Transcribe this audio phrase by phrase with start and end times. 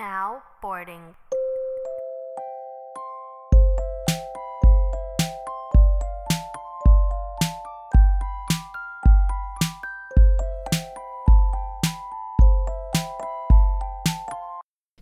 [0.00, 1.12] Now boarding.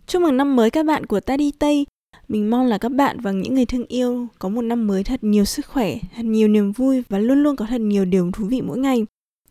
[0.07, 1.85] Chúc mừng năm mới các bạn của ta đi Tây.
[2.27, 5.23] Mình mong là các bạn và những người thương yêu có một năm mới thật
[5.23, 8.45] nhiều sức khỏe, thật nhiều niềm vui và luôn luôn có thật nhiều điều thú
[8.45, 9.05] vị mỗi ngày.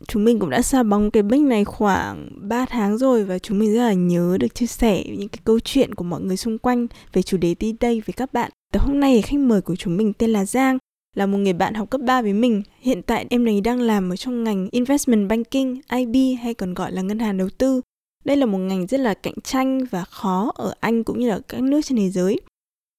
[0.07, 3.59] Chúng mình cũng đã xa bóng cái bích này khoảng 3 tháng rồi và chúng
[3.59, 6.59] mình rất là nhớ được chia sẻ những cái câu chuyện của mọi người xung
[6.59, 8.51] quanh về chủ đề T-Day với các bạn.
[8.73, 10.79] Từ hôm nay khách mời của chúng mình tên là Giang,
[11.17, 12.63] là một người bạn học cấp 3 với mình.
[12.81, 16.93] Hiện tại em này đang làm ở trong ngành Investment Banking, IB hay còn gọi
[16.93, 17.81] là ngân hàng đầu tư.
[18.25, 21.41] Đây là một ngành rất là cạnh tranh và khó ở Anh cũng như là
[21.49, 22.41] các nước trên thế giới.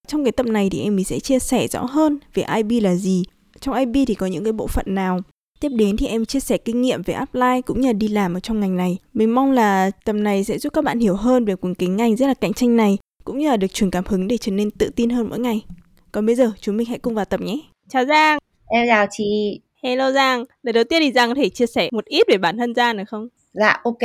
[0.08, 2.96] Trong cái tập này thì em mình sẽ chia sẻ rõ hơn về IB là
[2.96, 3.24] gì,
[3.60, 5.22] trong IB thì có những cái bộ phận nào.
[5.60, 8.34] Tiếp đến thì em chia sẻ kinh nghiệm về apply cũng như là đi làm
[8.34, 8.98] ở trong ngành này.
[9.14, 12.16] Mình mong là tập này sẽ giúp các bạn hiểu hơn về cuốn kính ngành
[12.16, 14.72] rất là cạnh tranh này, cũng như là được truyền cảm hứng để trở nên
[14.72, 15.66] tự tin hơn mỗi ngày.
[16.12, 17.60] Còn bây giờ chúng mình hãy cùng vào tập nhé.
[17.90, 18.40] Chào Giang.
[18.68, 19.62] Em chào chị.
[19.84, 20.44] Hello Giang.
[20.64, 22.98] Lời đầu tiên thì Giang có thể chia sẻ một ít về bản thân Giang
[22.98, 23.28] được không?
[23.54, 24.00] Dạ ok.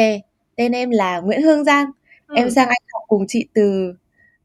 [0.56, 1.86] Tên em là Nguyễn Hương Giang.
[2.26, 2.34] Ừ.
[2.36, 3.94] Em sang Anh học cùng chị từ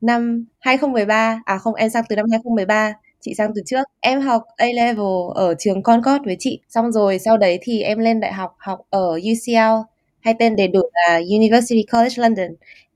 [0.02, 1.42] năm 2013.
[1.46, 3.84] À không, em sang từ năm 2013 chị sang từ trước.
[4.00, 6.60] Em học A level ở trường Concord với chị.
[6.70, 9.84] Xong rồi sau đấy thì em lên đại học học ở UCL
[10.20, 12.48] hay tên đầy đủ là University College London.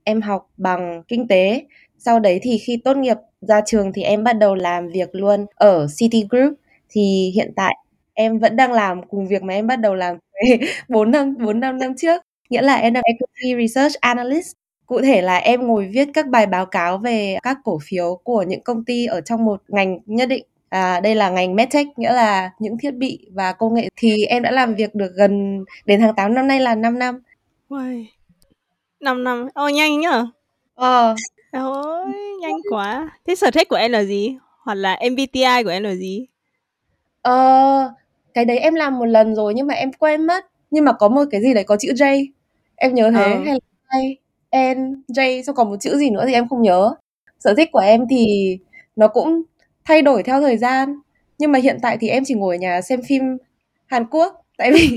[0.04, 1.62] Em học bằng kinh tế.
[1.98, 5.46] Sau đấy thì khi tốt nghiệp ra trường thì em bắt đầu làm việc luôn
[5.54, 6.54] ở City Group.
[6.90, 7.74] Thì hiện tại
[8.14, 10.16] em vẫn đang làm cùng việc mà em bắt đầu làm
[10.88, 12.22] 4 năm 4 năm năm trước.
[12.50, 14.52] Nghĩa là em đang equity research analyst.
[14.86, 18.42] Cụ thể là em ngồi viết các bài báo cáo về các cổ phiếu của
[18.42, 20.44] những công ty ở trong một ngành nhất định.
[20.68, 24.42] À, đây là ngành medtech nghĩa là những thiết bị và công nghệ thì em
[24.42, 27.22] đã làm việc được gần đến tháng 8 năm nay là 5 năm.
[27.68, 28.06] Uầy.
[29.00, 29.48] 5 năm.
[29.54, 30.26] Ồ nhanh nhở?
[30.74, 31.14] Ờ.
[31.52, 33.10] Ôi, nhanh quá.
[33.26, 34.36] Thế sở thích của em là gì?
[34.62, 36.26] Hoặc là MBTI của em là gì?
[37.22, 37.92] Ờ,
[38.34, 40.46] cái đấy em làm một lần rồi nhưng mà em quên mất.
[40.70, 42.26] Nhưng mà có một cái gì đấy có chữ J.
[42.76, 43.38] Em nhớ thế ờ.
[43.44, 44.16] hay là hay
[44.56, 46.94] N, J xong còn một chữ gì nữa thì em không nhớ.
[47.40, 48.26] Sở thích của em thì
[48.96, 49.42] nó cũng
[49.84, 51.00] thay đổi theo thời gian.
[51.38, 53.22] Nhưng mà hiện tại thì em chỉ ngồi ở nhà xem phim
[53.86, 54.90] Hàn Quốc tại vì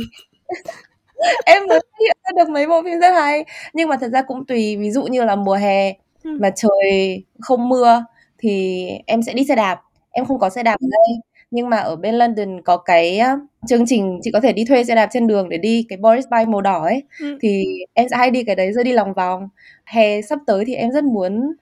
[1.46, 3.46] em mới hiện ra được mấy bộ phim rất hay.
[3.74, 5.94] Nhưng mà thật ra cũng tùy, ví dụ như là mùa hè
[6.24, 8.06] mà trời không mưa
[8.38, 9.82] thì em sẽ đi xe đạp.
[10.12, 11.18] Em không có xe đạp ở đây
[11.52, 13.20] nhưng mà ở bên London có cái
[13.68, 16.26] chương trình chị có thể đi thuê xe đạp trên đường để đi cái Boris
[16.32, 17.38] Bike màu đỏ ấy ừ.
[17.42, 17.64] thì
[17.94, 19.50] em sẽ hay đi cái đấy rồi đi lòng vòng.
[19.86, 21.54] Hè sắp tới thì em rất muốn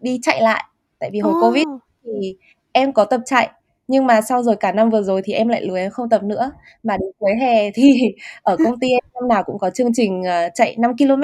[0.00, 0.64] đi chạy lại
[0.98, 1.42] tại vì hồi oh.
[1.42, 1.64] covid
[2.04, 2.36] thì
[2.72, 3.50] em có tập chạy
[3.88, 6.22] nhưng mà sau rồi cả năm vừa rồi thì em lại lười em không tập
[6.22, 6.50] nữa.
[6.82, 10.20] Mà đến cuối hè thì ở công ty em năm nào cũng có chương trình
[10.20, 11.22] uh, chạy 5 km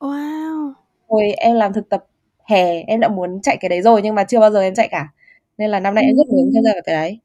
[0.00, 0.72] wow.
[1.08, 2.04] Hồi em làm thực tập
[2.44, 4.88] hè em đã muốn chạy cái đấy rồi nhưng mà chưa bao giờ em chạy
[4.88, 5.08] cả.
[5.58, 7.18] Nên là năm nay em rất muốn tham gia vào cái đấy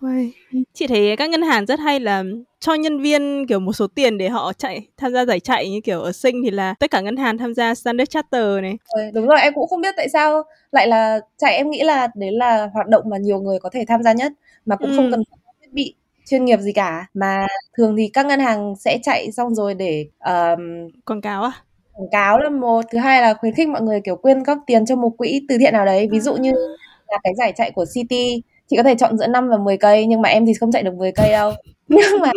[0.00, 0.32] Uầy.
[0.72, 2.24] Chị thấy các ngân hàng rất hay là
[2.60, 5.80] cho nhân viên kiểu một số tiền để họ chạy tham gia giải chạy như
[5.80, 8.78] kiểu ở sinh thì là tất cả ngân hàng tham gia Standard Charter này.
[8.88, 10.42] Ừ, đúng rồi em cũng không biết tại sao
[10.72, 13.84] lại là chạy em nghĩ là đấy là hoạt động mà nhiều người có thể
[13.88, 14.32] tham gia nhất
[14.66, 14.96] mà cũng ừ.
[14.96, 15.22] không cần
[15.60, 15.94] thiết bị
[16.26, 20.06] chuyên nghiệp gì cả mà thường thì các ngân hàng sẽ chạy xong rồi để
[20.24, 21.52] um, quảng cáo à
[21.92, 24.86] quảng cáo là một thứ hai là khuyến khích mọi người kiểu quyên góp tiền
[24.86, 26.68] cho một quỹ từ thiện nào đấy ví dụ như à.
[27.08, 30.06] là cái giải chạy của City chị có thể chọn giữa 5 và 10 cây
[30.06, 31.52] nhưng mà em thì không chạy được 10 cây đâu
[31.88, 32.32] nhưng mà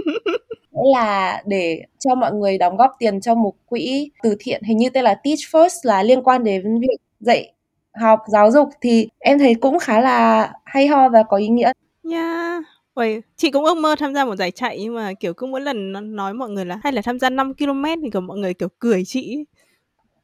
[0.71, 4.89] là để cho mọi người đóng góp tiền cho một quỹ từ thiện hình như
[4.89, 7.53] tên là Teach First là liên quan đến việc dạy
[7.93, 11.71] học giáo dục thì em thấy cũng khá là hay ho và có ý nghĩa.
[12.11, 12.63] Yeah.
[12.93, 15.61] Ôi, chị cũng ước mơ tham gia một giải chạy nhưng mà kiểu cứ mỗi
[15.61, 18.53] lần nói mọi người là hay là tham gia 5 km thì kiểu mọi người
[18.53, 19.45] kiểu cười chị.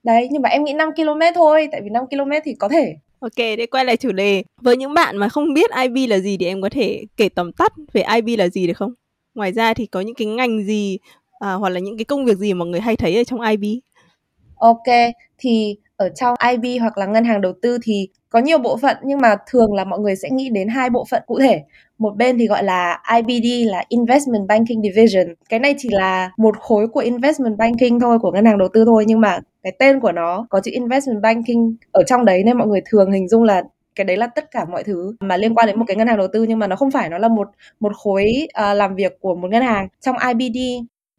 [0.03, 2.95] Đấy, nhưng mà em nghĩ 5 km thôi, tại vì 5 km thì có thể
[3.19, 4.43] Ok, để quay lại chủ đề.
[4.61, 7.51] Với những bạn mà không biết IB là gì thì em có thể kể tóm
[7.51, 8.93] tắt về IB là gì được không?
[9.35, 10.97] Ngoài ra thì có những cái ngành gì
[11.39, 13.63] à, hoặc là những cái công việc gì mà người hay thấy ở trong IB?
[14.55, 18.77] Ok, thì ở trong IB hoặc là ngân hàng đầu tư thì có nhiều bộ
[18.77, 21.61] phận nhưng mà thường là mọi người sẽ nghĩ đến hai bộ phận cụ thể.
[21.97, 25.35] Một bên thì gọi là IBD là Investment Banking Division.
[25.49, 28.85] Cái này chỉ là một khối của Investment Banking thôi, của ngân hàng đầu tư
[28.85, 32.57] thôi nhưng mà cái tên của nó có chữ Investment Banking ở trong đấy nên
[32.57, 33.63] mọi người thường hình dung là
[33.95, 36.17] cái đấy là tất cả mọi thứ mà liên quan đến một cái ngân hàng
[36.17, 37.47] đầu tư nhưng mà nó không phải nó là một
[37.79, 40.57] một khối uh, làm việc của một ngân hàng trong IBD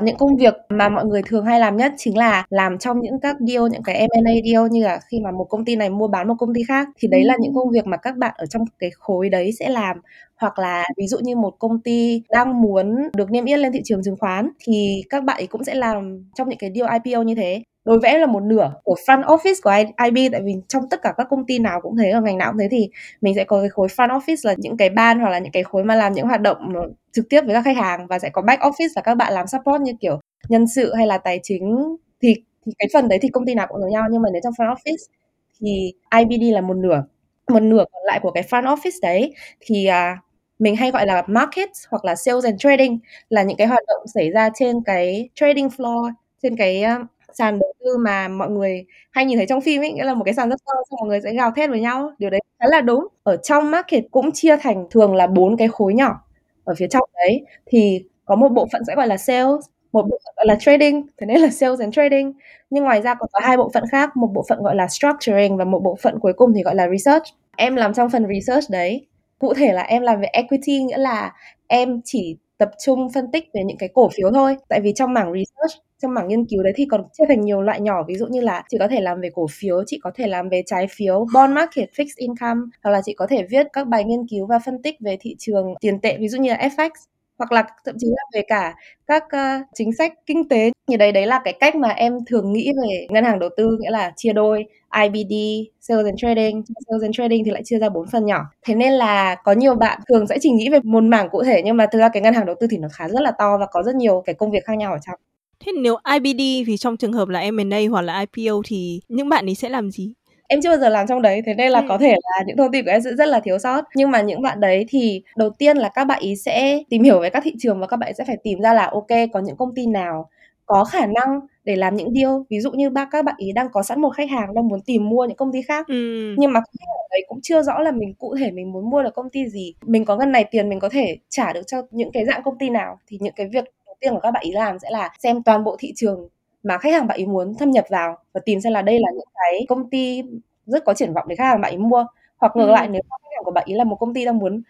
[0.03, 3.21] những công việc mà mọi người thường hay làm nhất chính là làm trong những
[3.21, 6.09] các deal, những cái M&A deal như là khi mà một công ty này mua
[6.09, 8.47] bán một công ty khác thì đấy là những công việc mà các bạn ở
[8.47, 9.97] trong cái khối đấy sẽ làm.
[10.37, 13.81] Hoặc là ví dụ như một công ty đang muốn được niêm yết lên thị
[13.85, 17.23] trường chứng khoán thì các bạn ấy cũng sẽ làm trong những cái deal IPO
[17.23, 19.73] như thế đối với em là một nửa của front office của
[20.05, 22.53] IB tại vì trong tất cả các công ty nào cũng thế ở ngành nào
[22.53, 22.91] cũng thế thì
[23.21, 25.63] mình sẽ có cái khối front office là những cái ban hoặc là những cái
[25.63, 26.73] khối mà làm những hoạt động
[27.13, 29.47] trực tiếp với các khách hàng và sẽ có back office là các bạn làm
[29.47, 32.35] support như kiểu nhân sự hay là tài chính thì
[32.67, 34.53] thì cái phần đấy thì công ty nào cũng giống nhau nhưng mà nếu trong
[34.53, 35.13] front office
[35.61, 37.05] thì IBD là một nửa.
[37.49, 40.19] Một nửa còn lại của cái front office đấy thì à,
[40.59, 42.99] mình hay gọi là market hoặc là sales and trading
[43.29, 46.13] là những cái hoạt động xảy ra trên cái trading floor
[46.43, 49.93] trên cái uh, sàn đầu tư mà mọi người hay nhìn thấy trong phim ấy,
[49.93, 52.13] nghĩa là một cái sàn rất to, xong mọi người sẽ gào thét với nhau.
[52.19, 53.07] Điều đấy khá là đúng.
[53.23, 56.21] Ở trong market cũng chia thành thường là bốn cái khối nhỏ
[56.65, 57.45] ở phía trong đấy.
[57.67, 61.07] Thì có một bộ phận sẽ gọi là sales, một bộ phận gọi là trading.
[61.19, 62.33] Thế nên là sales and trading.
[62.71, 65.57] Nhưng ngoài ra còn có hai bộ phận khác, một bộ phận gọi là structuring
[65.57, 67.25] và một bộ phận cuối cùng thì gọi là research.
[67.57, 69.07] Em làm trong phần research đấy.
[69.39, 71.33] Cụ thể là em làm về equity, nghĩa là
[71.67, 74.57] em chỉ tập trung phân tích về những cái cổ phiếu thôi.
[74.69, 77.63] Tại vì trong mảng research trong mảng nghiên cứu đấy thì còn chia thành nhiều
[77.63, 80.11] loại nhỏ ví dụ như là chị có thể làm về cổ phiếu chị có
[80.15, 83.67] thể làm về trái phiếu bond market fixed income hoặc là chị có thể viết
[83.73, 86.51] các bài nghiên cứu và phân tích về thị trường tiền tệ ví dụ như
[86.51, 86.91] là FX
[87.39, 88.75] hoặc là thậm chí là về cả
[89.07, 92.53] các uh, chính sách kinh tế như đấy đấy là cái cách mà em thường
[92.53, 94.65] nghĩ về ngân hàng đầu tư nghĩa là chia đôi
[95.03, 95.33] IBD,
[95.81, 98.41] Sales and Trading, Sales and Trading thì lại chia ra bốn phần nhỏ.
[98.67, 101.63] Thế nên là có nhiều bạn thường sẽ chỉ nghĩ về một mảng cụ thể
[101.65, 103.59] nhưng mà thực ra cái ngân hàng đầu tư thì nó khá rất là to
[103.59, 105.21] và có rất nhiều cái công việc khác nhau ở trong.
[105.61, 109.49] Thế nếu IBD thì trong trường hợp là M&A hoặc là IPO thì những bạn
[109.49, 110.15] ấy sẽ làm gì?
[110.49, 111.87] em chưa bao giờ làm trong đấy thế nên là ừ.
[111.89, 114.21] có thể là những thông tin của em sẽ rất là thiếu sót nhưng mà
[114.21, 117.43] những bạn đấy thì đầu tiên là các bạn ý sẽ tìm hiểu về các
[117.45, 119.87] thị trường và các bạn sẽ phải tìm ra là ok có những công ty
[119.87, 120.31] nào
[120.67, 123.69] có khả năng để làm những deal ví dụ như ba các bạn ý đang
[123.73, 126.35] có sẵn một khách hàng đang muốn tìm mua những công ty khác ừ.
[126.39, 129.03] nhưng mà khách hàng đấy cũng chưa rõ là mình cụ thể mình muốn mua
[129.03, 131.83] được công ty gì mình có ngân này tiền mình có thể trả được cho
[131.91, 133.65] những cái dạng công ty nào thì những cái việc
[134.01, 136.29] tiên của các bạn ý làm sẽ là xem toàn bộ thị trường
[136.63, 139.11] mà khách hàng bạn ý muốn thâm nhập vào và tìm xem là đây là
[139.15, 140.23] những cái công ty
[140.67, 142.07] rất có triển vọng để khách hàng bạn ý mua
[142.37, 142.73] hoặc ngược ừ.
[142.73, 144.63] lại nếu khách hàng của bạn ý là một công ty đang muốn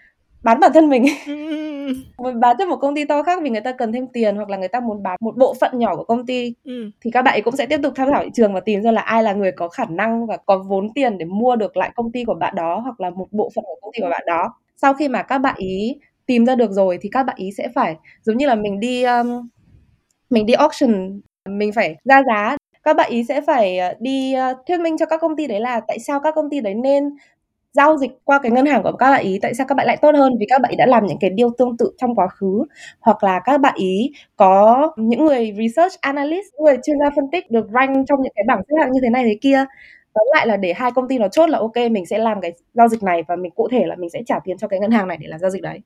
[0.42, 1.04] bán bản thân mình
[2.19, 4.48] muốn bán cho một công ty to khác vì người ta cần thêm tiền hoặc
[4.48, 6.90] là người ta muốn bán một bộ phận nhỏ của công ty ừ.
[7.00, 8.92] thì các bạn ấy cũng sẽ tiếp tục tham khảo thị trường và tìm ra
[8.92, 11.90] là ai là người có khả năng và có vốn tiền để mua được lại
[11.96, 14.22] công ty của bạn đó hoặc là một bộ phận của công ty của bạn
[14.26, 15.96] đó sau khi mà các bạn ý
[16.28, 19.04] tìm ra được rồi thì các bạn ý sẽ phải giống như là mình đi
[19.04, 19.48] um,
[20.30, 22.56] mình đi auction mình phải ra giá.
[22.84, 25.60] Các bạn ý sẽ phải ờ, đi ờ, thuyết minh cho các công ty đấy
[25.60, 27.04] là tại sao các công ty đấy nên
[27.72, 29.96] giao dịch qua cái ngân hàng của các bạn ý tại sao các bạn lại
[30.02, 32.28] tốt hơn vì các bạn ý đã làm những cái điều tương tự trong quá
[32.28, 32.64] khứ.
[33.00, 37.50] Hoặc là các bạn ý có những người research analyst người chuyên gia phân tích
[37.50, 39.64] được rank trong những cái bảng xếp hạng như thế này thế kia.
[40.14, 42.52] Tóm lại là để hai công ty nó chốt là ok mình sẽ làm cái
[42.75, 44.90] giao dịch này và mình cụ thể là mình sẽ trả tiền cho cái ngân
[44.90, 45.80] hàng này để làm giao dịch đấy.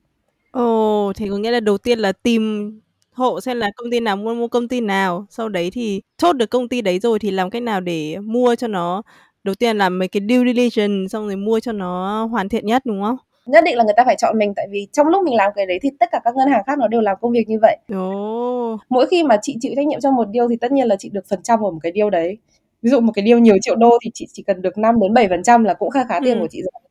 [0.53, 2.71] Ồ, thì có nghĩa là đầu tiên là tìm
[3.13, 6.33] hộ xem là công ty nào mua mua công ty nào sau đấy thì chốt
[6.33, 9.01] được công ty đấy rồi thì làm cách nào để mua cho nó
[9.43, 12.81] đầu tiên là mấy cái due diligence xong rồi mua cho nó hoàn thiện nhất
[12.85, 15.35] đúng không nhất định là người ta phải chọn mình tại vì trong lúc mình
[15.35, 17.49] làm cái đấy thì tất cả các ngân hàng khác nó đều làm công việc
[17.49, 18.79] như vậy oh.
[18.89, 21.09] mỗi khi mà chị chịu trách nhiệm cho một deal thì tất nhiên là chị
[21.09, 22.37] được phần trăm của một cái deal đấy
[22.81, 25.13] ví dụ một cái deal nhiều triệu đô thì chị chỉ cần được 5 đến
[25.13, 26.41] 7 phần trăm là cũng khá khá tiền ừ.
[26.41, 26.82] của chị rồi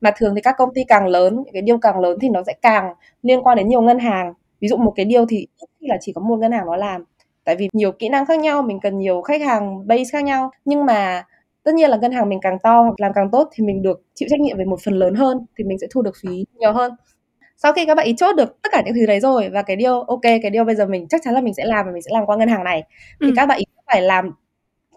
[0.00, 2.42] mà thường thì các công ty càng lớn những cái deal càng lớn thì nó
[2.46, 4.32] sẽ càng liên quan đến nhiều ngân hàng.
[4.60, 5.46] Ví dụ một cái deal thì
[5.80, 7.04] là chỉ có một ngân hàng nó làm.
[7.44, 10.50] Tại vì nhiều kỹ năng khác nhau mình cần nhiều khách hàng base khác nhau.
[10.64, 11.24] Nhưng mà
[11.62, 14.02] tất nhiên là ngân hàng mình càng to hoặc làm càng tốt thì mình được
[14.14, 16.72] chịu trách nhiệm về một phần lớn hơn thì mình sẽ thu được phí nhiều
[16.72, 16.92] hơn.
[17.56, 19.76] Sau khi các bạn ý chốt được tất cả những thứ đấy rồi và cái
[19.76, 22.02] điều ok cái điều bây giờ mình chắc chắn là mình sẽ làm và mình
[22.02, 22.82] sẽ làm qua ngân hàng này
[23.20, 23.32] thì ừ.
[23.36, 24.30] các bạn ý phải làm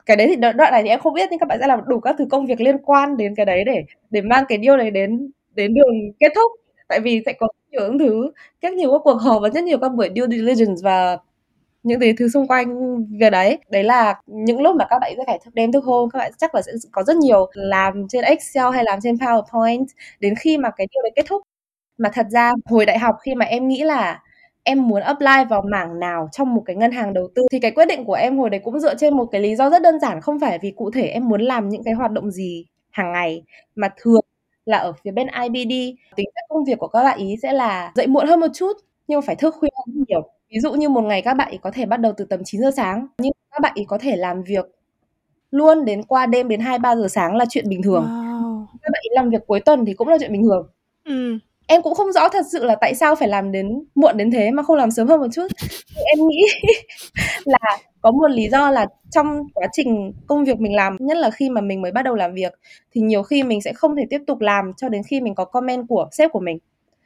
[0.05, 1.99] cái đấy thì đoạn này thì em không biết, nhưng các bạn sẽ làm đủ
[1.99, 4.91] các thứ công việc liên quan đến cái đấy để để mang cái điều này
[4.91, 6.51] đến đến đường kết thúc.
[6.87, 8.31] Tại vì sẽ có nhiều những thứ,
[8.61, 11.17] rất nhiều các cuộc họp và rất nhiều các buổi due diligence và
[11.83, 13.59] những cái thứ xung quanh về đấy.
[13.69, 16.31] Đấy là những lúc mà các bạn sẽ phải thức đêm thức hôm, các bạn
[16.37, 19.85] chắc là sẽ có rất nhiều làm trên Excel hay làm trên PowerPoint
[20.19, 21.41] đến khi mà cái điều đấy kết thúc.
[21.99, 24.22] Mà thật ra hồi đại học khi mà em nghĩ là
[24.63, 27.71] em muốn apply vào mảng nào trong một cái ngân hàng đầu tư thì cái
[27.71, 29.99] quyết định của em hồi đấy cũng dựa trên một cái lý do rất đơn
[29.99, 33.11] giản không phải vì cụ thể em muốn làm những cái hoạt động gì hàng
[33.11, 33.43] ngày
[33.75, 34.21] mà thường
[34.65, 35.71] là ở phía bên IBD
[36.15, 38.73] tính chất công việc của các bạn ý sẽ là dậy muộn hơn một chút
[39.07, 41.71] nhưng phải thức khuya hơn nhiều ví dụ như một ngày các bạn ý có
[41.71, 44.43] thể bắt đầu từ tầm 9 giờ sáng nhưng các bạn ý có thể làm
[44.43, 44.65] việc
[45.51, 48.03] luôn đến qua đêm đến 2 3 giờ sáng là chuyện bình thường.
[48.03, 48.65] Wow.
[48.81, 50.67] Các bạn ý làm việc cuối tuần thì cũng là chuyện bình thường.
[51.05, 51.37] Ừ.
[51.67, 54.51] Em cũng không rõ thật sự là tại sao phải làm đến muộn đến thế
[54.51, 55.47] mà không làm sớm hơn một chút.
[55.95, 56.45] Nhưng em nghĩ
[57.45, 61.29] là có một lý do là trong quá trình công việc mình làm, nhất là
[61.31, 62.53] khi mà mình mới bắt đầu làm việc
[62.91, 65.45] thì nhiều khi mình sẽ không thể tiếp tục làm cho đến khi mình có
[65.45, 66.57] comment của sếp của mình.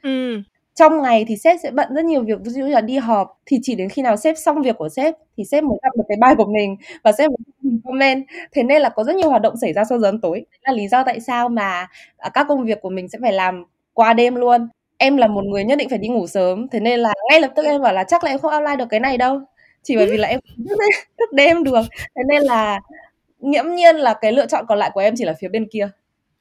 [0.02, 0.42] Ừ
[0.78, 3.40] trong ngày thì sếp sẽ bận rất nhiều việc ví dụ như là đi họp
[3.46, 6.04] thì chỉ đến khi nào sếp xong việc của sếp thì sếp mới đọc được
[6.08, 9.42] cái bài của mình và sếp mới comment thế nên là có rất nhiều hoạt
[9.42, 11.86] động xảy ra sau giờ ăn tối đấy là lý do tại sao mà
[12.16, 13.64] à, các công việc của mình sẽ phải làm
[13.98, 17.00] qua đêm luôn em là một người nhất định phải đi ngủ sớm thế nên
[17.00, 19.18] là ngay lập tức em bảo là chắc là em không outline được cái này
[19.18, 19.40] đâu
[19.82, 20.40] chỉ bởi vì là em
[21.18, 21.82] thức đêm được
[22.16, 22.80] thế nên là
[23.40, 25.90] nghiễm nhiên là cái lựa chọn còn lại của em chỉ là phía bên kia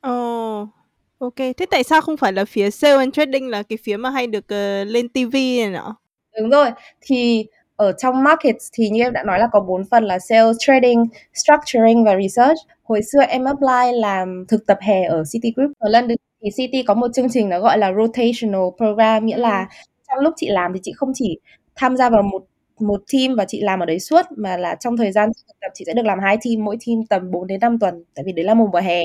[0.02, 0.70] Ồ, oh,
[1.18, 1.36] ok.
[1.36, 4.28] Thế tại sao không phải là phía sale and trading là cái phía mà hay
[4.28, 5.96] được uh, lên TV này nọ?
[6.40, 6.70] Đúng rồi.
[7.02, 7.46] Thì
[7.76, 11.06] ở trong market thì như em đã nói là có bốn phần là sales, trading,
[11.34, 12.58] structuring và research.
[12.84, 16.84] Hồi xưa em apply làm thực tập hè ở City Group ở London thì City
[16.84, 19.66] có một chương trình nó gọi là rotational program nghĩa là ừ.
[20.08, 21.40] trong lúc chị làm thì chị không chỉ
[21.76, 22.44] tham gia vào một
[22.80, 25.72] một team và chị làm ở đấy suốt mà là trong thời gian thực tập
[25.74, 28.32] chị sẽ được làm hai team mỗi team tầm 4 đến 5 tuần tại vì
[28.32, 29.04] đấy là mùa mùa hè.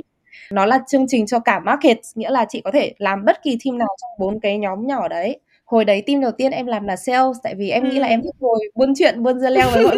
[0.51, 3.59] Nó là chương trình cho cả market nghĩa là chị có thể làm bất kỳ
[3.65, 5.39] team nào trong bốn cái nhóm nhỏ đấy.
[5.65, 7.91] Hồi đấy team đầu tiên em làm là sales tại vì em ừ.
[7.91, 9.97] nghĩ là em thích ngồi buôn chuyện buôn dưa leo với mọi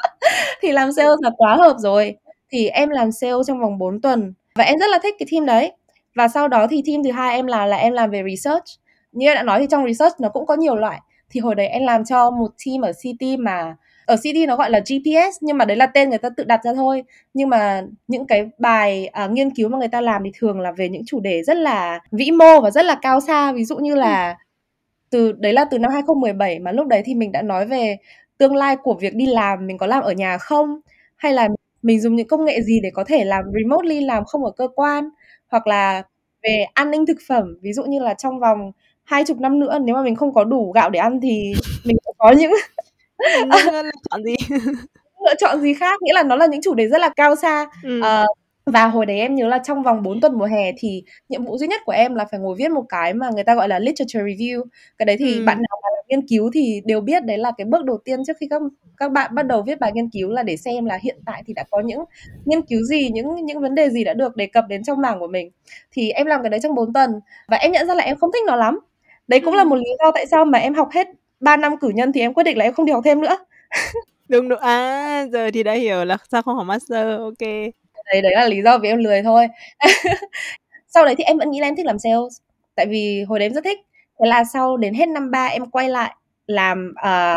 [0.62, 2.16] thì làm sales là quá hợp rồi.
[2.50, 5.46] Thì em làm sale trong vòng 4 tuần và em rất là thích cái team
[5.46, 5.72] đấy
[6.14, 8.64] và sau đó thì team thứ hai em là là em làm về research.
[9.12, 11.00] Như em đã nói thì trong research nó cũng có nhiều loại.
[11.30, 13.76] Thì hồi đấy em làm cho một team ở city mà
[14.06, 16.60] ở city nó gọi là GPS nhưng mà đấy là tên người ta tự đặt
[16.64, 17.02] ra thôi.
[17.34, 20.72] Nhưng mà những cái bài uh, nghiên cứu mà người ta làm thì thường là
[20.72, 23.52] về những chủ đề rất là vĩ mô và rất là cao xa.
[23.52, 24.36] Ví dụ như là
[25.10, 27.96] từ đấy là từ năm 2017 mà lúc đấy thì mình đã nói về
[28.38, 30.80] tương lai của việc đi làm mình có làm ở nhà không?
[31.16, 31.48] Hay là
[31.82, 34.68] mình dùng những công nghệ gì để có thể làm remotely làm không ở cơ
[34.74, 35.10] quan
[35.52, 36.02] hoặc là
[36.42, 38.72] về an ninh thực phẩm ví dụ như là trong vòng
[39.04, 41.52] hai chục năm nữa nếu mà mình không có đủ gạo để ăn thì
[41.84, 42.52] mình có những
[43.28, 44.34] lựa chọn gì?
[45.24, 46.02] Lựa chọn gì khác?
[46.02, 47.66] Nghĩa là nó là những chủ đề rất là cao xa.
[47.82, 48.00] Ừ.
[48.00, 51.44] uh, và hồi đấy em nhớ là trong vòng 4 tuần mùa hè thì nhiệm
[51.44, 53.68] vụ duy nhất của em là phải ngồi viết một cái mà người ta gọi
[53.68, 54.64] là literature review.
[54.98, 55.44] Cái đấy thì ừ.
[55.44, 58.24] bạn nào mà làm nghiên cứu thì đều biết đấy là cái bước đầu tiên
[58.26, 58.62] trước khi các
[58.96, 61.54] các bạn bắt đầu viết bài nghiên cứu là để xem là hiện tại thì
[61.54, 62.04] đã có những
[62.44, 65.20] nghiên cứu gì những những vấn đề gì đã được đề cập đến trong mảng
[65.20, 65.50] của mình.
[65.92, 68.30] Thì em làm cái đấy trong 4 tuần và em nhận ra là em không
[68.32, 68.78] thích nó lắm.
[69.28, 69.58] Đấy cũng ừ.
[69.58, 71.08] là một lý do tại sao mà em học hết
[71.40, 73.36] 3 năm cử nhân thì em quyết định là em không đi học thêm nữa.
[74.28, 77.48] Đúng đúng à giờ thì đã hiểu là sao không học master ok
[78.04, 79.48] đấy đấy là lý do vì em lười thôi.
[80.88, 82.40] Sau đấy thì em vẫn nghĩ là em thích làm sales
[82.74, 83.78] tại vì hồi đấy em rất thích.
[84.20, 86.14] Thế là sau đến hết năm ba em quay lại
[86.46, 87.36] làm uh,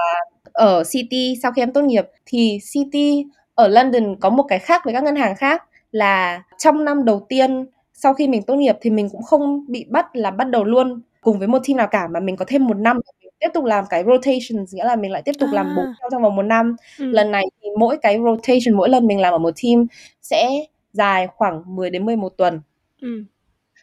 [0.53, 2.05] ở City sau khi em tốt nghiệp.
[2.25, 6.85] Thì City ở London có một cái khác với các ngân hàng khác là trong
[6.85, 10.31] năm đầu tiên sau khi mình tốt nghiệp thì mình cũng không bị bắt là
[10.31, 12.99] bắt đầu luôn cùng với một team nào cả mà mình có thêm một năm
[13.21, 15.55] để tiếp tục làm cái rotation nghĩa là mình lại tiếp tục à.
[15.55, 17.05] làm bốn trong vòng một năm ừ.
[17.05, 19.85] lần này thì mỗi cái rotation mỗi lần mình làm ở một team
[20.21, 20.49] sẽ
[20.93, 22.61] dài khoảng 10 đến 11 tuần
[23.01, 23.23] ừ.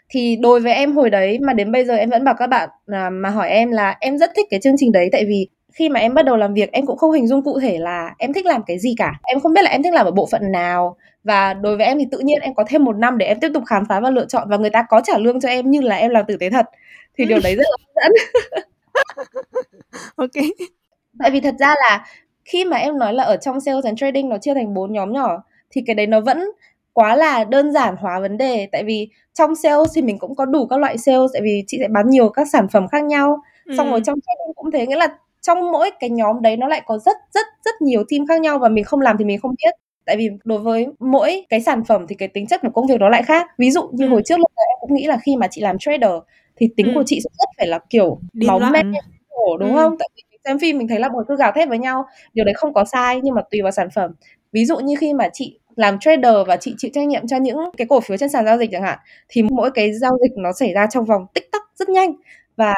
[0.09, 2.69] thì đối với em hồi đấy mà đến bây giờ em vẫn bảo các bạn
[2.87, 5.89] là mà hỏi em là em rất thích cái chương trình đấy tại vì khi
[5.89, 8.33] mà em bắt đầu làm việc em cũng không hình dung cụ thể là em
[8.33, 10.53] thích làm cái gì cả em không biết là em thích làm ở bộ phận
[10.53, 13.41] nào và đối với em thì tự nhiên em có thêm một năm để em
[13.41, 15.71] tiếp tục khám phá và lựa chọn và người ta có trả lương cho em
[15.71, 16.67] như là em làm tử tế thật
[17.19, 18.13] thì điều đấy rất là hấp dẫn
[20.17, 20.31] ok.
[21.19, 22.07] Tại vì thật ra là
[22.45, 25.13] khi mà em nói là ở trong sales and trading nó chia thành bốn nhóm
[25.13, 26.51] nhỏ thì cái đấy nó vẫn
[26.93, 28.69] quá là đơn giản hóa vấn đề.
[28.73, 31.79] Tại vì trong sales thì mình cũng có đủ các loại sales tại vì chị
[31.81, 33.43] sẽ bán nhiều các sản phẩm khác nhau.
[33.65, 33.75] Ừ.
[33.77, 35.09] xong rồi trong trading cũng thế nghĩa là
[35.41, 38.59] trong mỗi cái nhóm đấy nó lại có rất rất rất nhiều team khác nhau
[38.59, 39.75] và mình không làm thì mình không biết.
[40.05, 43.01] Tại vì đối với mỗi cái sản phẩm thì cái tính chất của công việc
[43.01, 43.47] nó lại khác.
[43.59, 44.11] Ví dụ như ừ.
[44.11, 46.11] hồi trước lúc em cũng nghĩ là khi mà chị làm trader
[46.57, 46.93] thì tính ừ.
[46.95, 48.83] của chị sẽ rất phải là kiểu Điên máu me
[49.29, 49.77] khổ đúng ừ.
[49.77, 49.97] không?
[49.99, 52.05] Tại vì xem phim mình thấy là mọi thứ gào thét với nhau.
[52.35, 54.11] Điều đấy không có sai nhưng mà tùy vào sản phẩm.
[54.53, 57.59] Ví dụ như khi mà chị làm trader và chị chịu trách nhiệm cho những
[57.77, 60.53] cái cổ phiếu trên sàn giao dịch chẳng hạn thì mỗi cái giao dịch nó
[60.53, 62.15] xảy ra trong vòng tích tắc rất nhanh
[62.57, 62.75] và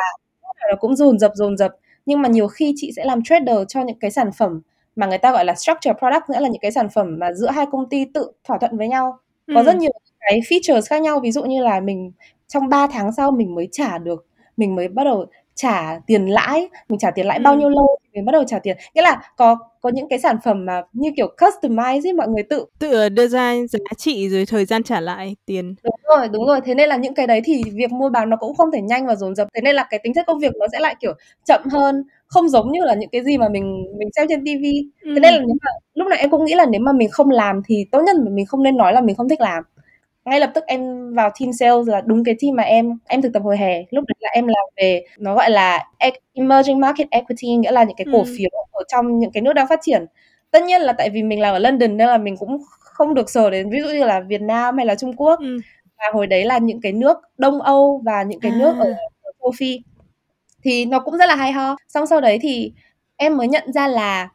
[0.71, 1.73] nó cũng dồn dập dồn dập.
[2.07, 4.61] Nhưng mà nhiều khi chị sẽ làm trader cho những cái sản phẩm
[4.97, 7.51] mà người ta gọi là structure product nghĩa là những cái sản phẩm mà giữa
[7.51, 9.19] hai công ty tự thỏa thuận với nhau.
[9.55, 9.65] Có ừ.
[9.65, 11.21] rất nhiều cái features khác nhau.
[11.21, 12.13] Ví dụ như là mình
[12.49, 16.69] trong 3 tháng sau mình mới trả được mình mới bắt đầu trả tiền lãi.
[16.89, 17.43] Mình trả tiền lãi ừ.
[17.43, 18.77] bao nhiêu lâu thì mình bắt đầu trả tiền.
[18.95, 22.43] Nghĩa là có có những cái sản phẩm mà như kiểu customize ấy mọi người
[22.43, 25.75] tự tự đưa ra giá trị rồi thời gian trả lại tiền.
[25.83, 26.61] Đúng rồi đúng rồi.
[26.65, 29.07] Thế nên là những cái đấy thì việc mua bán nó cũng không thể nhanh
[29.07, 29.49] và dồn dập.
[29.55, 31.13] Thế nên là cái tính chất công việc nó sẽ lại kiểu
[31.45, 34.89] chậm hơn không giống như là những cái gì mà mình mình xem trên tivi
[35.03, 35.11] ừ.
[35.15, 37.31] thế nên là nếu mà lúc này em cũng nghĩ là nếu mà mình không
[37.31, 39.65] làm thì tốt nhất là mình không nên nói là mình không thích làm
[40.25, 43.33] ngay lập tức em vào team sales là đúng cái team mà em em thực
[43.33, 45.87] tập hồi hè lúc đấy là em làm về nó gọi là
[46.35, 48.35] emerging market equity nghĩa là những cái cổ ừ.
[48.39, 50.07] phiếu ở trong những cái nước đang phát triển
[50.51, 53.31] tất nhiên là tại vì mình làm ở London nên là mình cũng không được
[53.31, 55.59] sờ đến ví dụ như là Việt Nam hay là Trung Quốc ừ.
[55.99, 58.59] và hồi đấy là những cái nước Đông Âu và những cái à.
[58.59, 59.81] nước ở, ở châu Phi
[60.65, 62.73] thì nó cũng rất là hay ho xong sau đấy thì
[63.17, 64.29] em mới nhận ra là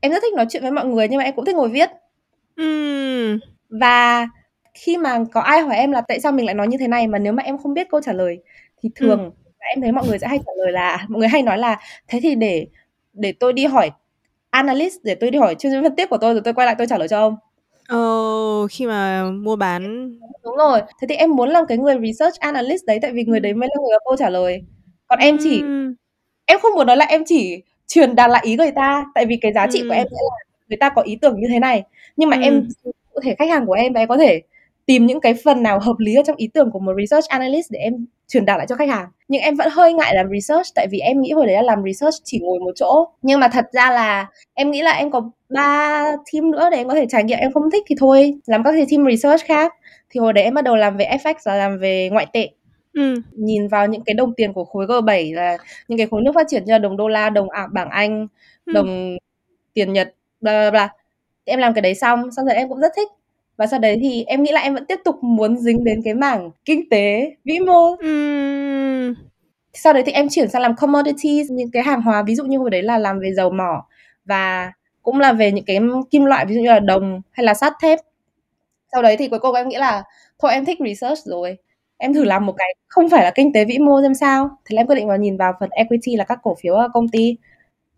[0.00, 1.90] em rất thích nói chuyện với mọi người nhưng mà em cũng thích ngồi viết
[2.56, 3.38] Ừm.
[3.70, 4.28] và
[4.74, 7.06] khi mà có ai hỏi em là tại sao mình lại nói như thế này
[7.08, 8.38] mà nếu mà em không biết câu trả lời
[8.82, 9.30] thì thường Ừm.
[9.58, 12.20] em thấy mọi người sẽ hay trả lời là mọi người hay nói là thế
[12.22, 12.66] thì để
[13.12, 13.90] để tôi đi hỏi
[14.50, 16.74] analyst để tôi đi hỏi chuyên viên phân tích của tôi rồi tôi quay lại
[16.78, 17.36] tôi trả lời cho ông
[17.88, 17.98] Ờ,
[18.70, 20.12] khi mà mua bán
[20.44, 23.40] đúng rồi thế thì em muốn làm cái người research analyst đấy tại vì người
[23.40, 24.62] đấy mới là người có câu trả lời
[25.08, 25.94] còn em chỉ Ừm.
[26.46, 29.36] em không muốn nói là em chỉ truyền đạt lại ý người ta tại vì
[29.42, 29.98] cái giá trị của Ừm.
[29.98, 30.36] em sẽ là
[30.68, 31.82] người ta có ý tưởng như thế này
[32.16, 32.68] nhưng mà em Ừm.
[33.14, 34.42] cụ thể khách hàng của em và em có thể
[34.86, 37.66] tìm những cái phần nào hợp lý ở trong ý tưởng của một research analyst
[37.70, 40.66] để em truyền đạt lại cho khách hàng nhưng em vẫn hơi ngại làm research
[40.74, 43.48] tại vì em nghĩ hồi đấy là làm research chỉ ngồi một chỗ nhưng mà
[43.48, 47.06] thật ra là em nghĩ là em có ba team nữa để em có thể
[47.08, 49.74] trải nghiệm em không thích thì thôi làm các cái team research khác
[50.10, 52.48] thì hồi đấy em bắt đầu làm về FX là làm về ngoại tệ
[52.92, 53.14] Ừm.
[53.32, 55.56] nhìn vào những cái đồng tiền của khối G7 là
[55.88, 58.26] những cái khối nước phát triển như là đồng đô la, đồng ả bảng Anh,
[58.66, 58.74] Ừm.
[58.74, 59.16] đồng
[59.74, 60.88] tiền Nhật, bla bla bla.
[61.44, 63.08] Em làm cái đấy xong, xong rồi em cũng rất thích.
[63.62, 66.14] Và sau đấy thì em nghĩ là em vẫn tiếp tục muốn dính đến cái
[66.14, 67.96] mảng kinh tế vĩ mô.
[69.72, 72.58] Sau đấy thì em chuyển sang làm commodities, những cái hàng hóa ví dụ như
[72.58, 73.86] hồi đấy là làm về dầu mỏ
[74.24, 75.78] và cũng là về những cái
[76.10, 77.98] kim loại ví dụ như là đồng hay là sắt thép.
[78.92, 80.02] Sau đấy thì cuối cùng em nghĩ là
[80.38, 81.58] thôi em thích research rồi.
[81.96, 84.50] Em thử làm một cái không phải là kinh tế vĩ mô xem sao.
[84.64, 86.88] Thế là em quyết định vào nhìn vào phần equity là các cổ phiếu ở
[86.94, 87.36] công ty.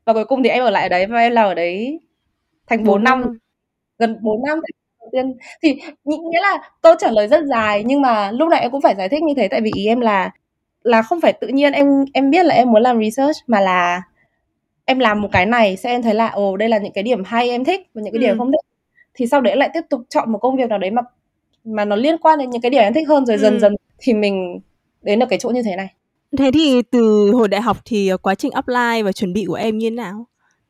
[0.05, 2.01] Và cuối cùng thì em ở lại ở đấy và em làm ở đấy
[2.67, 3.39] thành 4 4 năm, năm.
[3.99, 4.61] gần 4 năm
[5.05, 5.37] đầu tiên.
[5.63, 8.95] Thì nghĩa là câu trả lời rất dài nhưng mà lúc này em cũng phải
[8.95, 10.31] giải thích như thế tại vì ý em là
[10.83, 14.03] là không phải tự nhiên em em biết là em muốn làm research mà là
[14.85, 17.25] em làm một cái này sẽ em thấy là ồ đây là những cái điểm
[17.25, 18.39] hay em thích và những cái điểm Ừm.
[18.39, 18.61] không thích.
[19.15, 21.03] Thì sau đấy lại tiếp tục chọn một công việc nào đấy mà
[21.65, 23.61] mà nó liên quan đến những cái điểm em thích hơn rồi dần Ừm.
[23.61, 24.61] dần thì mình
[25.03, 25.89] đến được cái chỗ như thế này.
[26.39, 29.55] Thế thì từ hồi đại học thì, ờ, quá trình apply và chuẩn bị của
[29.55, 30.27] em như thế nào?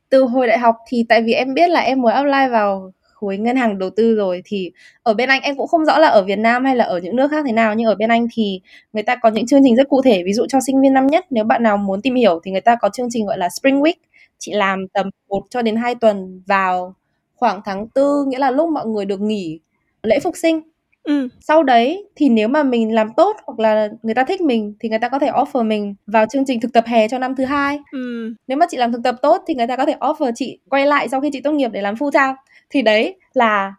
[0.08, 2.92] Từ hồi đại học thì tại vì em biết là em muốn apply vào
[3.24, 4.70] khối ngân hàng đầu tư rồi thì
[5.02, 7.16] ở bên Anh em cũng không rõ là ở Việt Nam hay là ở những
[7.16, 8.60] nước khác thế nào nhưng ở bên Anh thì
[8.92, 10.22] người ta có những chương trình rất cụ thể.
[10.26, 12.60] Ví dụ cho sinh viên năm nhất nếu bạn nào muốn tìm hiểu thì người
[12.60, 13.94] ta có chương trình gọi là Spring Week.
[14.38, 16.94] Chị làm tầm 1 cho đến 2 tuần vào
[17.36, 19.60] khoảng tháng 4, nghĩa là lúc mọi người được nghỉ
[20.02, 20.60] lễ Phục sinh.
[21.04, 21.28] Ừm.
[21.40, 24.88] Sau đấy thì nếu mà mình làm tốt hoặc là người ta thích mình thì
[24.88, 27.44] người ta có thể offer mình vào chương trình thực tập hè cho năm thứ
[27.44, 27.78] hai.
[27.92, 28.34] Ừm.
[28.48, 30.86] Nếu mà chị làm thực tập tốt thì người ta có thể offer chị quay
[30.86, 32.34] lại sau khi chị tốt nghiệp để làm full time.
[32.74, 33.74] Thì đấy là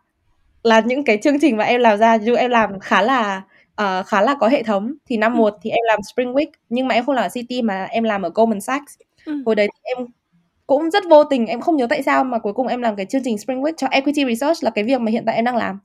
[0.64, 3.42] là những cái chương trình mà em làm ra, dù em làm khá là
[3.76, 4.94] ờ, khá là có hệ thống.
[5.10, 5.40] Thì năm Ừm.
[5.42, 8.04] 1 thì em làm Spring Week nhưng mà em không làm ở Citi mà em
[8.04, 8.94] làm ở Goldman Sachs.
[9.26, 9.44] Ừm.
[9.46, 10.08] Hồi đấy thì em
[10.68, 13.06] cũng rất vô tình, em không nhớ tại sao mà cuối cùng em làm cái
[13.08, 15.58] chương trình Spring Week cho Equity Research là cái việc mà hiện tại em đang
[15.58, 15.80] làm.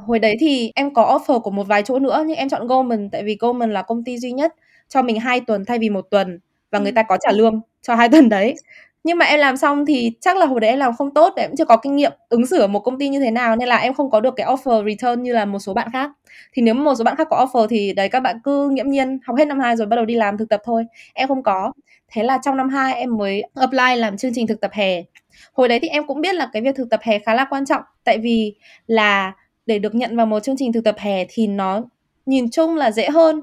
[0.00, 3.10] Hồi đấy thì em có offer của một vài chỗ nữa nhưng em chọn Goldman
[3.10, 4.54] tại vì Goldman là công ty duy nhất
[4.88, 6.40] cho mình 2 tuần thay vì 1 tuần
[6.72, 6.94] và người Ừm.
[6.96, 8.56] ta có trả lương cho 2 tuần đấy.
[9.04, 11.50] Nhưng mà em làm xong thì chắc là hồi đấy em làm không tốt, em
[11.50, 13.68] cũng chưa có kinh nghiệm ứng xử ở một công ty như thế nào nên
[13.68, 16.10] là em không có được cái offer return như là một số bạn khác.
[16.52, 18.88] Thì nếu mà một số bạn khác có offer thì đấy các bạn cứ nghiễm
[18.90, 20.84] nhiên học hết năm hai rồi bắt đầu đi làm thực tập thôi.
[21.14, 21.72] Em không có.
[22.12, 25.02] Thế là trong năm hai em mới apply làm chương trình thực tập hè.
[25.52, 27.66] Hồi đấy thì em cũng biết là cái việc thực tập hè khá là quan
[27.66, 28.54] trọng tại vì
[28.86, 29.32] là
[29.66, 31.82] để được nhận vào một chương trình thực tập hè thì nó
[32.26, 33.40] nhìn chung là dễ hơn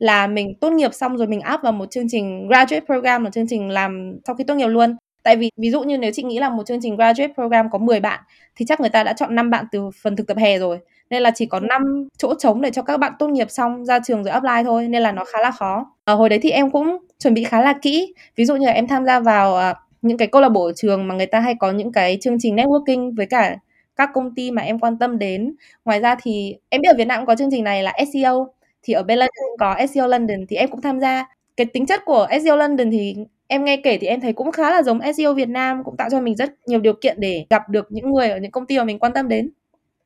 [0.00, 3.30] là mình tốt nghiệp xong rồi mình áp vào một chương trình graduate program là
[3.30, 4.96] chương trình làm sau khi tốt nghiệp luôn.
[5.22, 7.78] Tại vì ví dụ như nếu chị nghĩ là một chương trình graduate program có
[7.78, 8.20] 10 bạn
[8.56, 10.78] thì chắc người ta đã chọn 5 bạn từ phần thực tập hè rồi.
[11.10, 13.98] Nên là chỉ có 5 chỗ trống để cho các bạn tốt nghiệp xong ra
[14.04, 15.86] trường rồi apply thôi nên là nó khá là khó.
[16.04, 18.14] Ở hồi đấy thì em cũng chuẩn bị khá là kỹ.
[18.36, 20.72] Ví dụ như là em tham gia vào à, những cái câu lạc bộ ở
[20.76, 23.56] trường mà người ta hay có những cái chương trình networking với cả
[23.96, 25.54] các công ty mà em quan tâm đến.
[25.84, 28.48] Ngoài ra thì em biết ở Việt Nam cũng có chương trình này là SEO
[28.82, 31.24] thì ở bên London có SEO London thì em cũng tham gia.
[31.56, 33.16] Cái tính chất của SEO London thì
[33.46, 36.08] em nghe kể thì em thấy cũng khá là giống SEO Việt Nam, cũng tạo
[36.10, 38.78] cho mình rất nhiều điều kiện để gặp được những người ở những công ty
[38.78, 39.50] mà mình quan tâm đến.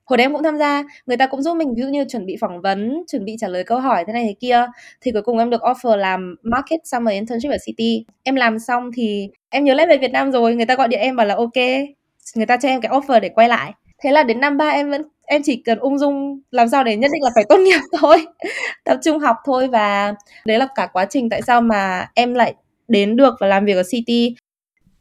[0.04, 2.26] Hồi đấy em cũng tham gia, người ta cũng giúp mình ví dụ như chuẩn
[2.26, 4.66] bị phỏng vấn, chuẩn bị trả lời câu hỏi thế này thế kia.
[5.00, 8.90] Thì cuối cùng em được offer làm Market Summer Internship ở City Em làm xong
[8.96, 11.34] thì em nhớ lại về Việt Nam rồi, người ta gọi điện em bảo là
[11.34, 11.56] ok,
[12.37, 13.72] người ta cho em cái offer để quay lại.
[14.02, 16.96] Thế là đến năm ba em vẫn em chỉ cần ung dung làm sao để
[16.96, 18.26] nhất định là phải tốt nghiệp thôi.
[18.84, 22.54] Tập trung học thôi và đấy là cả quá trình tại sao mà em lại
[22.88, 24.34] đến được và làm việc ở city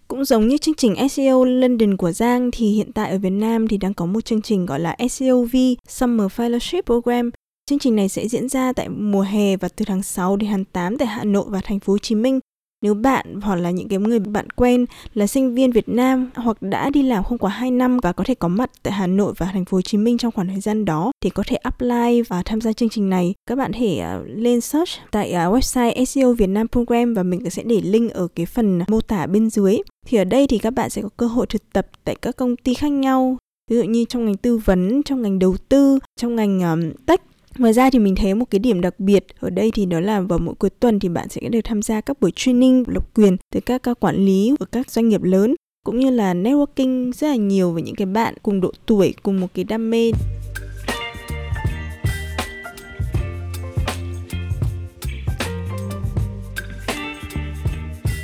[0.08, 3.68] Cũng giống như chương trình SEO London của Giang thì hiện tại ở Việt Nam
[3.68, 5.56] thì đang có một chương trình gọi là SEOV
[5.88, 7.32] Summer Fellowship Program.
[7.70, 10.66] Chương trình này sẽ diễn ra tại mùa hè và từ tháng 6 đến tháng
[10.66, 12.40] 8 tại Hà Nội và thành phố Hồ Chí Minh
[12.84, 16.62] nếu bạn hoặc là những cái người bạn quen là sinh viên Việt Nam hoặc
[16.62, 19.34] đã đi làm không quá 2 năm và có thể có mặt tại Hà Nội
[19.38, 22.22] và thành phố Hồ Chí Minh trong khoảng thời gian đó thì có thể apply
[22.28, 23.34] và tham gia chương trình này.
[23.50, 27.50] Các bạn thể uh, lên search tại uh, website SEO Việt Nam Program và mình
[27.50, 29.78] sẽ để link ở cái phần mô tả bên dưới.
[30.08, 32.56] Thì ở đây thì các bạn sẽ có cơ hội thực tập tại các công
[32.56, 33.38] ty khác nhau
[33.72, 37.22] ví dụ như trong ngành tư vấn trong ngành đầu tư trong ngành um, tech
[37.58, 40.22] Ngoài ra thì mình thấy một cái điểm đặc biệt ở đây thì đó là
[40.22, 43.38] vào mỗi cuối tuần thì bạn sẽ được tham gia các buổi training độc quyền
[43.54, 47.28] từ các, các quản lý của các doanh nghiệp lớn cũng như là networking rất
[47.28, 50.12] là nhiều với những cái bạn cùng độ tuổi, cùng một cái đam mê.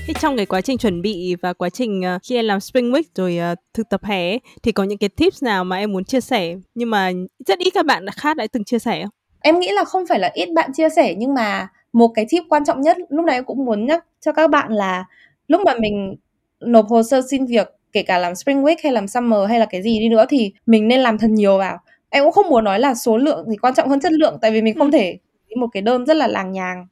[0.07, 2.91] Thế trong cái quá trình chuẩn bị và quá trình uh, khi em làm Spring
[2.91, 5.91] Week rồi uh, thực tập hè ấy, thì có những cái tips nào mà em
[5.91, 7.11] muốn chia sẻ nhưng mà
[7.47, 9.18] rất ít các bạn khác đã từng chia sẻ không?
[9.41, 12.43] Em nghĩ là không phải là ít bạn chia sẻ nhưng mà một cái tip
[12.49, 15.05] quan trọng nhất lúc này em cũng muốn nhắc cho các bạn là
[15.47, 16.15] lúc mà mình
[16.59, 19.65] nộp hồ sơ xin việc kể cả làm Spring Week hay làm Summer hay là
[19.65, 21.77] cái gì đi nữa thì mình nên làm thật nhiều vào.
[22.09, 24.51] Em cũng không muốn nói là số lượng thì quan trọng hơn chất lượng tại
[24.51, 24.97] vì mình không ừ.
[24.97, 25.17] thể
[25.55, 26.87] một cái đơn rất là làng nhàng.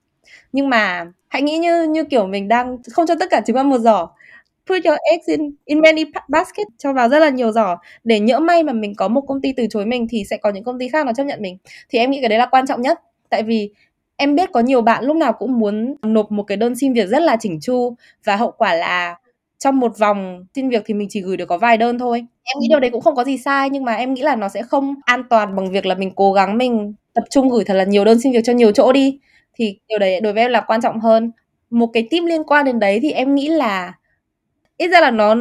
[0.51, 3.63] Nhưng mà hãy nghĩ như như kiểu mình đang không cho tất cả trứng vào
[3.63, 4.07] một giỏ
[4.67, 6.67] put your eggs in in many basket.
[6.77, 7.77] Cho vào rất là nhiều giỏ.
[8.03, 10.49] Để nhỡ may mà mình có một công ty từ chối mình thì sẽ có
[10.49, 11.57] những công ty khác nó chấp nhận mình.
[11.89, 12.99] Thì em nghĩ cái đấy là quan trọng nhất.
[13.29, 13.69] Tại vì
[14.17, 17.07] em biết có nhiều bạn lúc nào cũng muốn nộp một cái đơn xin việc
[17.09, 17.95] rất là chỉnh chu.
[18.23, 19.15] Và hậu quả là
[19.59, 22.25] trong một vòng xin việc thì mình chỉ gửi được có vài đơn thôi.
[22.43, 24.49] Em nghĩ điều đấy cũng không có gì sai, nhưng mà em nghĩ là nó
[24.49, 27.73] sẽ không an toàn bằng việc là mình cố gắng mình tập trung gửi thật
[27.73, 29.19] là nhiều đơn xin việc cho nhiều chỗ đi.
[29.55, 31.31] Thì điều đấy đối với em là quan trọng hơn.
[31.69, 33.93] Một cái tip liên quan đến đấy thì em nghĩ là
[34.77, 35.35] ít ra là nó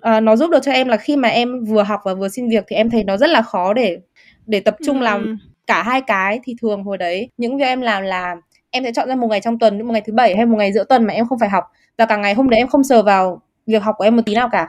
[0.00, 2.48] à, nó giúp được cho em là khi mà em vừa học và vừa xin
[2.48, 3.98] việc thì em thấy nó rất là khó để
[4.46, 5.04] để tập trung ừ.
[5.04, 8.36] làm cả hai cái thì thường hồi đấy những việc em làm là
[8.72, 10.72] em sẽ chọn ra một ngày trong tuần một ngày thứ bảy hay một ngày
[10.72, 11.64] giữa tuần mà em không phải học.
[11.98, 14.34] Và cả ngày hôm đấy em không sờ vào việc học của em một tí
[14.34, 14.68] nào cả.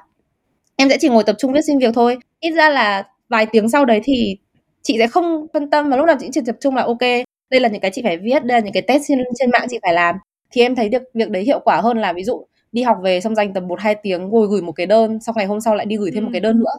[0.76, 2.18] Em sẽ chỉ ngồi tập trung viết xin việc thôi.
[2.40, 4.38] Ít ra là vài tiếng sau đấy thì
[4.82, 7.02] chị sẽ không phân tâm và lúc nào chị chỉ tập trung là ok
[7.50, 9.68] đây là những cái chị phải viết đây là những cái test trên trên mạng
[9.70, 10.16] chị phải làm.
[10.52, 13.22] Thì em thấy việc việc đấy hiệu quả hơn là ví dụ đi học về
[13.22, 15.76] xong dành tầm một hai tiếng ngồi gửi một cái đơn xong ngày hôm sau
[15.76, 16.26] lại đi gửi thêm ừ.
[16.26, 16.74] một cái đơn nữa.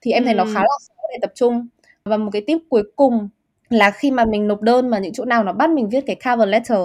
[0.00, 1.66] Thì em thấy nó khá là khó để tập trung.
[2.04, 3.28] Và một cái tip cuối cùng
[3.68, 6.16] là khi mà mình nộp đơn mà những chỗ nào nó bắt mình viết cái
[6.24, 6.78] cover letter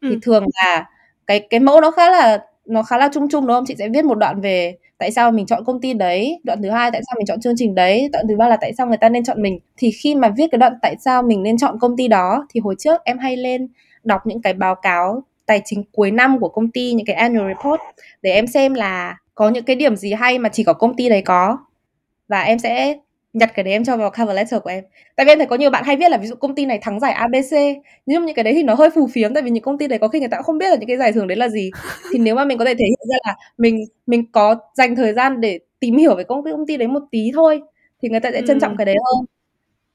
[0.00, 0.08] ừ.
[0.10, 0.86] thì thường là
[1.26, 3.64] cái cái mẫu nó khá là nó khá là chung chung đúng không?
[3.66, 6.70] Chị sẽ viết một đoạn về tại sao mình chọn công ty đấy đoạn thứ
[6.70, 8.96] hai tại sao mình chọn chương trình đấy đoạn thứ ba là tại sao người
[8.96, 9.58] ta nên chọn mình.
[9.76, 12.60] Thì khi mà viết cái đoạn tại sao mình nên chọn công ty đó thì
[12.60, 13.68] hồi trước em hay lên
[14.04, 17.48] đọc những cái báo cáo tài chính cuối năm của công ty những cái annual
[17.48, 17.80] report
[18.22, 21.08] để em xem là có những cái điểm gì hay mà chỉ có công ty
[21.08, 21.58] đấy có.
[22.28, 22.94] Và em sẽ
[23.32, 24.84] nhặt cái đấy em cho vào cover letter của em.
[25.16, 26.78] Tại vì em thấy có nhiều bạn hay viết là ví dụ công ty này
[26.82, 27.56] thắng giải abc
[28.06, 29.98] nhưng những cái đấy thì nó hơi phù phiếm tại vì những công ty đấy
[29.98, 31.70] có khi người ta cũng không biết là những cái giải thưởng đấy là gì.
[32.12, 35.12] Thì nếu mà mình có thể thể hiện ra là mình mình có dành thời
[35.12, 37.60] gian để tìm hiểu về công ty công ty đấy một tí thôi
[38.02, 39.24] thì người ta sẽ trân trọng cái đấy hơn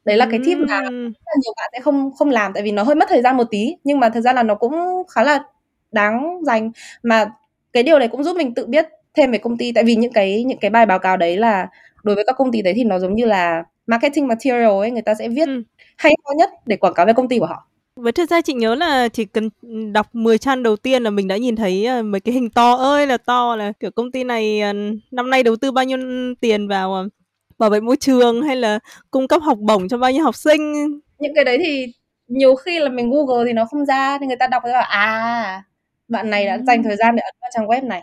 [0.06, 0.92] đấy là cái tip mà rất
[1.26, 3.48] là nhiều bạn sẽ không không làm tại vì nó hơi mất thời gian một
[3.52, 5.44] tí nhưng mà thật ra là nó cũng khá là
[5.92, 6.72] đáng dành.
[7.04, 7.26] Mà
[7.74, 10.14] cái điều này cũng giúp mình tự biết thêm về công ty tại vì những
[10.14, 11.68] cái những cái bài báo cáo đấy là
[12.04, 15.02] đối với các công ty đấy thì nó giống như là marketing material ấy người
[15.02, 15.64] ta sẽ viết ừ.
[15.98, 17.68] hay ho nhất để quảng cáo về công ty của họ.
[17.96, 19.50] Với thực ra chị nhớ là chỉ cần
[19.94, 22.74] đọc 10 trang đầu tiên là mình đã nhìn thấy ờ, mấy cái hình to
[22.74, 24.74] ơi là to là kiểu công ty này ờ,
[25.12, 25.98] năm nay đầu tư bao nhiêu
[26.42, 27.10] tiền vào ờ,
[27.58, 28.80] bảo vệ môi trường hay là
[29.12, 30.74] cung cấp học bổng cho bao nhiêu học sinh
[31.20, 31.86] những cái đấy thì
[32.28, 35.64] nhiều khi là mình google thì nó không ra thì người ta đọc bảo à
[36.08, 38.02] bạn này đã dành thời gian để ấn vào trang web này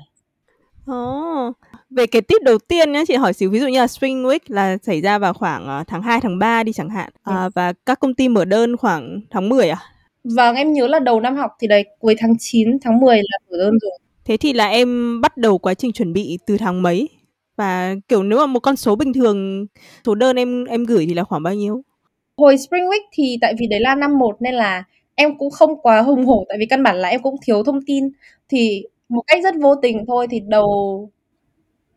[0.90, 1.56] oh.
[1.90, 4.40] về cái tip đầu tiên nhé chị hỏi xíu ví dụ như là Spring Week
[4.46, 7.72] là xảy ra vào khoảng uh, tháng 2 tháng 3 đi chẳng hạn uh, và
[7.86, 9.78] các công ty mở đơn khoảng tháng 10 à
[10.24, 13.38] Vâng, em nhớ là đầu năm học thì đấy cuối tháng 9, tháng 10 là
[13.50, 13.98] mở đơn rồi.
[14.24, 17.08] Thế thì là em bắt đầu quá trình chuẩn bị từ tháng mấy?
[17.56, 19.66] Và, kiểu, nếu mà một con số bình thường,
[20.06, 21.82] số đơn em em gửi thì là khoảng bao nhiêu?
[22.36, 24.84] Hồi Spring Week thì tại vì đấy là năm 1 nên là
[25.14, 27.80] em cũng không quá hùng hổ, tại vì căn bản là em cũng thiếu thông
[27.86, 28.08] tin.
[28.48, 31.10] Thì một cách rất vô tình thôi thì đầu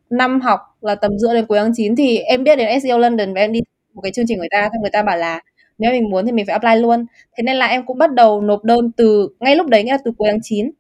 [0.10, 3.34] năm học là tầm giữa đến cuối tháng 9 thì em biết đến SEO London
[3.34, 3.60] và em đi
[3.94, 5.40] một cái chương trình người ta thì người ta bảo là
[5.78, 7.06] nếu mình muốn thì mình phải apply luôn.
[7.38, 9.98] Thế nên là em cũng bắt đầu nộp đơn từ ngay lúc đấy, nghĩa là
[10.06, 10.72] từ cuối tháng 9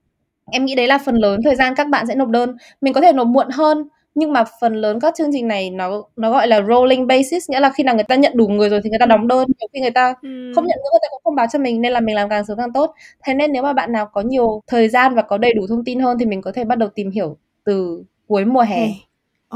[0.51, 2.57] em nghĩ đấy là phần lớn thời gian các bạn sẽ nộp đơn.
[2.81, 6.04] Mình có thể nộp muộn hơn nhưng mà phần lớn các chương trình này nó
[6.15, 8.82] nó gọi là rolling basis nghĩa là khi nào người ta nhận đủ người rồi
[8.84, 10.51] thì người ta đóng đơn nhiều khi người ta ừ.
[10.56, 12.45] không nhận nữa người ta cũng không báo cho mình nên là mình làm càng
[12.45, 15.38] sớm càng tốt thế nên nếu mà bạn nào có nhiều thời gian và có
[15.38, 18.45] đầy đủ thông tin hơn thì mình có thể bắt đầu tìm hiểu từ cuối
[18.45, 18.88] mùa hè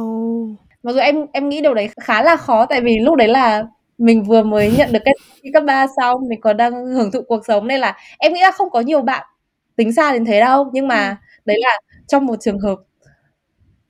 [0.02, 0.50] oh.
[0.84, 3.66] mặc dù em em nghĩ điều đấy khá là khó tại vì lúc đấy là
[3.98, 7.46] mình vừa mới nhận được cái cấp ba xong mình còn đang hưởng thụ cuộc
[7.48, 9.28] sống nên là em nghĩ là không có nhiều bạn
[9.76, 11.16] tính xa đến thế đâu nhưng mà ừ.
[11.46, 12.76] đấy là trong một trường hợp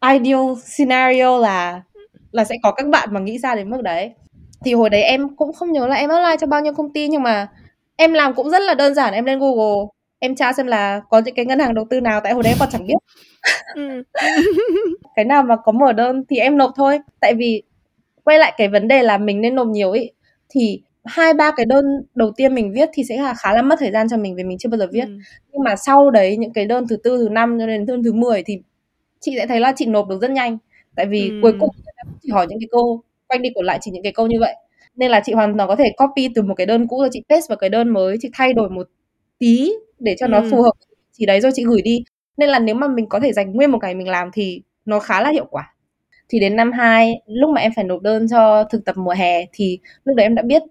[0.02, 1.82] ideal scenario là
[2.32, 4.12] là sẽ có các bạn mà nghĩ ra đến mức đấy
[4.66, 7.08] thì hồi đấy em cũng không nhớ là em apply cho bao nhiêu công ty
[7.08, 7.48] nhưng mà
[7.96, 9.86] em làm cũng rất là đơn giản em lên Google
[10.20, 12.54] em tra xem là có những cái ngân hàng đầu tư nào tại hồi đấy
[12.54, 12.96] em còn chẳng biết
[13.76, 14.04] ừ.
[15.16, 17.64] cái nào mà có mở đơn thì em nộp thôi tại vì
[18.24, 20.10] quay lại cái vấn đề là mình nên nộp nhiều ý
[20.50, 21.86] thì hai ba cái đơn
[22.16, 24.44] đầu tiên mình viết thì sẽ là khá là mất thời gian cho mình vì
[24.44, 25.18] mình chưa bao giờ viết ừ.
[25.52, 28.14] nhưng mà sau đấy những cái đơn thứ tư thứ năm cho đến đơn thứ
[28.14, 28.62] 10 thì
[29.20, 30.58] chị sẽ thấy là chị nộp được rất nhanh
[30.96, 31.40] tại vì ừ.
[31.42, 31.70] cuối cùng
[32.22, 34.56] chỉ hỏi những cái câu quanh đi còn lại chỉ những cái câu như vậy
[34.96, 37.24] nên là chị hoàn toàn có thể copy từ một cái đơn cũ rồi chị
[37.30, 38.88] paste vào cái đơn mới chị thay đổi một
[39.40, 40.30] tí để cho ừ.
[40.30, 40.74] nó phù hợp
[41.12, 42.04] chỉ đấy rồi chị gửi đi
[42.38, 45.00] nên là nếu mà mình có thể dành nguyên một ngày mình làm thì nó
[45.00, 45.74] khá là hiệu quả
[46.30, 49.46] thì đến năm 2 lúc mà em phải nộp đơn cho thực tập mùa hè
[49.54, 50.62] thì lúc đấy em đã biết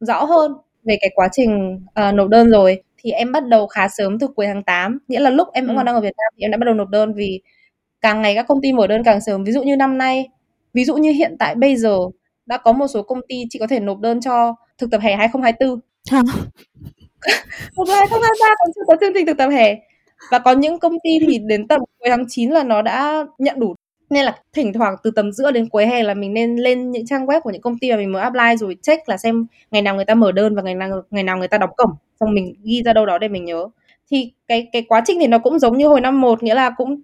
[0.00, 0.52] rõ hơn
[0.84, 4.28] về cái quá trình uh, nộp đơn rồi thì em bắt đầu khá sớm từ
[4.28, 5.78] cuối tháng 8 nghĩa là lúc em vẫn ừ.
[5.78, 7.40] còn đang ở Việt Nam thì em đã bắt đầu nộp đơn vì
[8.04, 9.44] càng ngày các công ty mở đơn càng sớm.
[9.44, 10.28] Ví dụ như năm nay
[10.74, 11.98] ví dụ như hiện tại bây giờ
[12.46, 15.16] đã có một số công ty chị có thể nộp đơn cho thực tập hè
[15.16, 16.22] 2024 Hả?
[17.76, 19.76] Một 2023 còn chưa có chương trình thực tập hè.
[20.30, 23.60] Và có những công ty thì đến tầm cuối tháng 9 là nó đã nhận
[23.60, 23.74] đủ.
[24.10, 27.06] Nên là thỉnh thoảng từ tầm giữa đến cuối hè là mình nên lên những
[27.06, 29.82] trang web của những công ty mà mình mới apply rồi check là xem ngày
[29.82, 31.90] nào người ta mở đơn và ngày nào ngày nào người ta đóng cổng.
[32.20, 33.68] Xong mình ghi ra đâu đó để mình nhớ.
[34.10, 36.70] Thì cái cái quá trình thì nó cũng giống như hồi năm một nghĩa là
[36.70, 37.02] cũng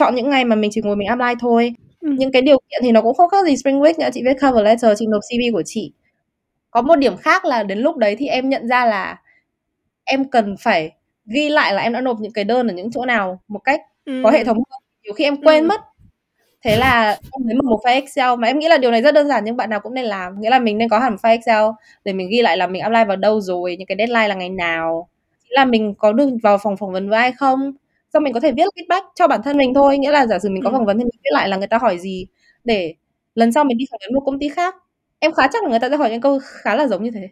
[0.00, 1.74] chọn những ngày mà mình chỉ ngồi mình apply thôi.
[2.00, 2.08] Ừ.
[2.18, 4.36] những cái điều kiện thì nó cũng không khác gì spring week nữa chị viết
[4.40, 5.92] cover letter chị nộp cv của chị.
[6.70, 9.20] Có một điểm khác là đến lúc đấy thì em nhận ra là
[10.04, 10.90] em cần phải
[11.26, 13.80] ghi lại là em đã nộp những cái đơn ở những chỗ nào một cách
[14.04, 14.20] ừ.
[14.24, 14.82] có hệ thống hơn.
[15.02, 15.66] Nhiều khi em quên ừ.
[15.66, 15.80] mất.
[16.64, 19.28] Thế là em lấy một file Excel mà em nghĩ là điều này rất đơn
[19.28, 20.40] giản nhưng bạn nào cũng nên làm.
[20.40, 21.64] Nghĩa là mình nên có hẳn file Excel
[22.04, 24.48] để mình ghi lại là mình apply vào đâu rồi những cái deadline là ngày
[24.48, 25.08] nào.
[25.48, 27.72] Là mình có được vào phòng phỏng vấn với ai không
[28.14, 30.48] xong mình có thể viết feedback cho bản thân mình thôi nghĩa là giả sử
[30.50, 30.74] mình có ừ.
[30.74, 32.26] phỏng vấn thì mình viết lại là người ta hỏi gì
[32.64, 32.94] để
[33.34, 34.74] lần sau mình đi phỏng vấn một công ty khác.
[35.18, 37.28] Em khá chắc là người ta sẽ hỏi những câu khá là giống như thế.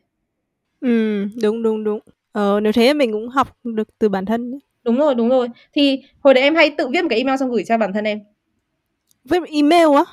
[0.80, 2.00] Ừ đúng đúng đúng.
[2.32, 5.48] Ờ nếu thế mình cũng học được từ bản thân đúng rồi đúng rồi.
[5.72, 8.04] Thì hồi đấy em hay tự viết một cái email xong gửi cho bản thân
[8.04, 8.20] em.
[9.24, 10.04] Viết email á?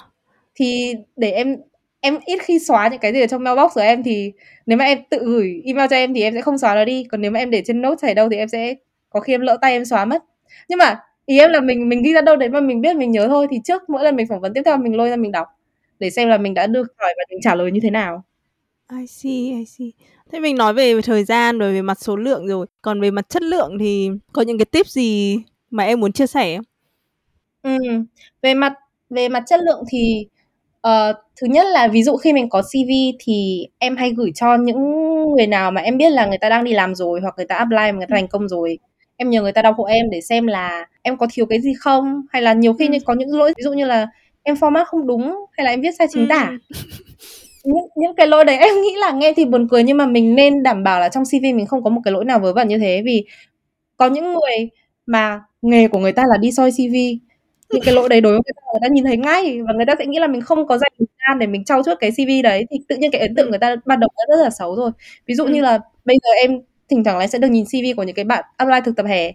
[0.56, 1.58] Thì để em
[2.00, 4.32] em ít khi xóa những cái gì ở trong mailbox của em thì
[4.66, 7.04] nếu mà em tự gửi email cho em thì em sẽ không xóa nó đi.
[7.12, 8.76] Còn nếu mà em để trên note hay đâu thì em sẽ
[9.10, 10.24] có khi em lỡ tay em xóa mất
[10.68, 13.12] nhưng mà ý em là mình mình ghi ra đâu đấy mà mình biết mình
[13.12, 15.32] nhớ thôi thì trước mỗi lần mình phỏng vấn tiếp theo mình lôi ra mình
[15.32, 15.48] đọc
[16.00, 18.24] để xem là mình đã được hỏi và mình trả lời như thế nào
[18.92, 19.88] I see, I see.
[20.32, 23.30] Thế mình nói về thời gian rồi về mặt số lượng rồi, còn về mặt
[23.30, 25.40] chất lượng thì có những cái tip gì
[25.72, 26.66] mà em muốn chia sẻ không?
[27.64, 27.78] Ừ,
[28.42, 28.74] về mặt
[29.10, 30.28] về mặt chất lượng thì
[30.88, 32.90] uh, thứ nhất là ví dụ khi mình có CV
[33.20, 34.78] thì em hay gửi cho những
[35.36, 37.56] người nào mà em biết là người ta đang đi làm rồi hoặc người ta
[37.56, 38.80] apply mà người ta thành công rồi
[39.18, 41.74] em nhờ người ta đọc hộ em để xem là em có thiếu cái gì
[41.80, 42.98] không hay là nhiều khi ừ.
[43.06, 44.08] có những lỗi ví dụ như là
[44.44, 46.80] em format không đúng hay là em viết sai chính tả ừ.
[47.64, 50.36] những, những cái lỗi đấy em nghĩ là nghe thì buồn cười nhưng mà mình
[50.36, 52.68] nên đảm bảo là trong CV mình không có một cái lỗi nào vớ vẩn
[52.68, 53.26] như thế vì
[53.98, 54.70] có những người
[55.06, 56.96] mà nghề của người ta là đi soi CV
[57.74, 59.86] những cái lỗi đấy đối với người ta người ta nhìn thấy ngay và người
[59.86, 62.12] ta sẽ nghĩ là mình không có dành thời gian để mình trau chuốt cái
[62.12, 64.50] CV đấy thì tự nhiên cái ấn tượng người ta ban đầu đã rất là
[64.50, 64.92] xấu rồi
[65.26, 65.50] ví dụ ừ.
[65.52, 68.26] như là bây giờ em thỉnh thoảng lại sẽ được nhìn CV của những cái
[68.26, 69.32] bạn apply thực tập hè.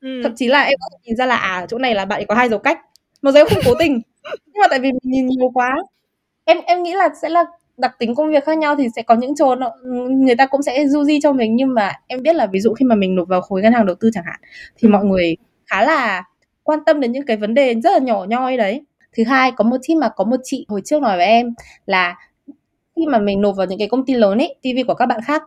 [0.00, 0.20] Ừ.
[0.22, 2.24] thậm chí là em có thể nhìn ra là à chỗ này là bạn ấy
[2.24, 2.78] có hai dấu cách.
[3.22, 4.00] Mà dấu không cố tình
[4.46, 5.76] nhưng mà tại vì mình nhìn nhiều quá.
[6.44, 7.44] Em em nghĩ là sẽ là
[7.76, 9.70] đặc tính công việc khác nhau thì sẽ có những chỗ nó,
[10.10, 11.56] người ta cũng sẽ du di cho mình.
[11.56, 13.86] Nhưng mà em biết là ví dụ khi mà mình nộp vào khối ngân hàng
[13.86, 14.40] đầu tư chẳng hạn
[14.76, 14.92] thì ừ.
[14.92, 15.36] mọi người
[15.66, 16.24] khá là
[16.62, 18.82] quan tâm đến những cái vấn đề rất là nhỏ nhoi đấy.
[19.16, 21.54] Thứ hai có một team mà có một chị hồi trước nói với em
[21.86, 22.16] là
[22.96, 25.20] khi mà mình nộp vào những cái công ty lớn ấy TV của các bạn
[25.24, 25.42] khác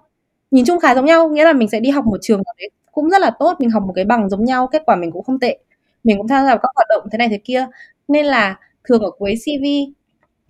[0.54, 3.10] nhìn chung khá giống nhau nghĩa là mình sẽ đi học một trường đấy cũng
[3.10, 5.40] rất là tốt mình học một cái bằng giống nhau kết quả mình cũng không
[5.40, 5.58] tệ.
[6.04, 7.68] Mình cũng tham gia vào các hoạt động thế này thế kia.
[8.08, 9.66] Nên là thường ở cuối CV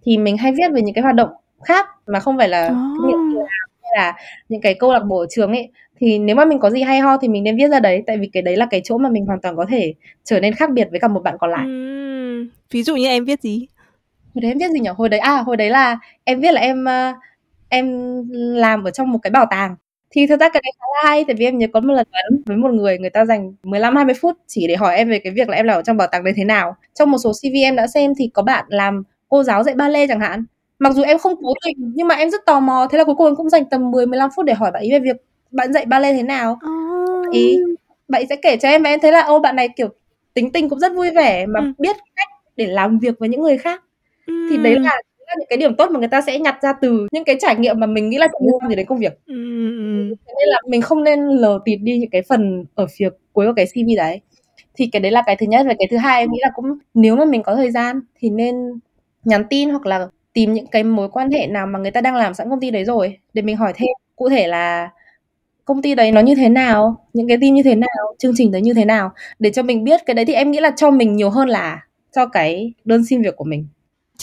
[0.04, 1.30] thì mình hay viết về những cái hoạt động
[1.64, 3.46] khác mà không phải là kinh nghiệm
[3.82, 4.14] hay là
[4.50, 5.70] những cái câu lạc bộ ở trường ấy.
[5.98, 8.18] Thì nếu mà mình có gì hay ho thì mình nên viết ra đấy tại
[8.18, 10.70] vì cái đấy là cái chỗ mà mình hoàn toàn có thể trở nên khác
[10.72, 11.66] biệt với cả một bạn còn lại.
[11.66, 13.68] Uhm, ví dụ như em viết gì?
[14.36, 16.62] Hồi đấy em viết gì nhỉ hồi đấy à hồi đấy là em viết là
[16.62, 17.16] em uh,
[17.70, 17.88] em
[18.56, 19.76] làm ở trong một cái bảo tàng
[20.14, 22.08] thì thật ra cái đấy khá là hay tại vì em nhớ có một lần
[22.12, 25.20] vấn với một người người ta dành 15 20 phút chỉ để hỏi em về
[25.20, 26.76] cái việc là em làm ở trong bảo tàng đấy thế nào.
[26.94, 30.10] Trong một số CV em đã xem thì có bạn làm cô giáo dạy ballet
[30.10, 30.46] chẳng hạn.
[30.80, 33.16] Mặc dù em không cố tình nhưng mà em rất tò mò thế là cuối
[33.16, 35.16] cùng em cũng dành tầm 10 15 phút để hỏi bạn ấy về việc
[35.52, 36.60] bạn dạy ballet thế nào.
[36.70, 37.34] Oh.
[37.34, 37.60] Ý
[38.08, 39.88] bạn ấy sẽ kể cho em và em thấy là ô bạn này kiểu
[40.34, 41.66] tính tình cũng rất vui vẻ mà ừ.
[41.78, 43.84] biết cách để làm việc với những người khác.
[44.26, 44.48] Ừ.
[44.50, 45.02] Thì đấy là
[45.40, 47.80] những cái điểm tốt mà người ta sẽ nhặt ra từ những cái trải nghiệm
[47.80, 49.14] mà mình nghĩ là chẳng liên quan gì đến công việc.
[49.28, 50.16] Ừ, ừ, ừ.
[50.28, 53.54] nên là mình không nên lờ tịt đi những cái phần ở phía cuối của
[53.56, 54.22] cái CV đấy.
[54.76, 55.66] Thì cái đấy là cái thứ nhất.
[55.68, 58.30] Và cái thứ hai em nghĩ là cũng nếu mà mình có thời gian thì
[58.30, 58.56] nên
[59.24, 62.16] nhắn tin hoặc là tìm những cái mối quan hệ nào mà người ta đang
[62.16, 63.90] làm sẵn công ty đấy rồi để mình hỏi thêm.
[64.16, 64.90] Cụ thể là
[65.66, 68.52] công ty đấy nó như thế nào những cái team như thế nào chương trình
[68.52, 70.02] đấy như thế nào để cho mình biết.
[70.06, 71.82] Cái đấy thì em nghĩ là cho mình nhiều hơn là
[72.16, 73.68] cho cái đơn xin việc của mình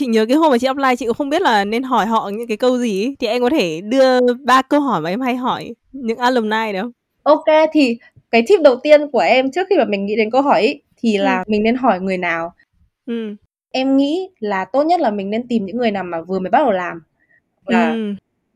[0.01, 2.31] chị nhớ cái hôm mà chị apply chị cũng không biết là nên hỏi họ
[2.35, 5.37] những cái câu gì thì em có thể đưa ba câu hỏi mà em hay
[5.37, 7.99] hỏi những alumni đó ok thì
[8.31, 10.81] cái tip đầu tiên của em trước khi mà mình nghĩ đến câu hỏi ý,
[10.97, 11.45] thì là ừ.
[11.47, 12.53] mình nên hỏi người nào
[13.07, 13.35] ừ.
[13.71, 16.51] em nghĩ là tốt nhất là mình nên tìm những người nào mà vừa mới
[16.51, 17.03] bắt đầu làm
[17.65, 17.97] và ừ.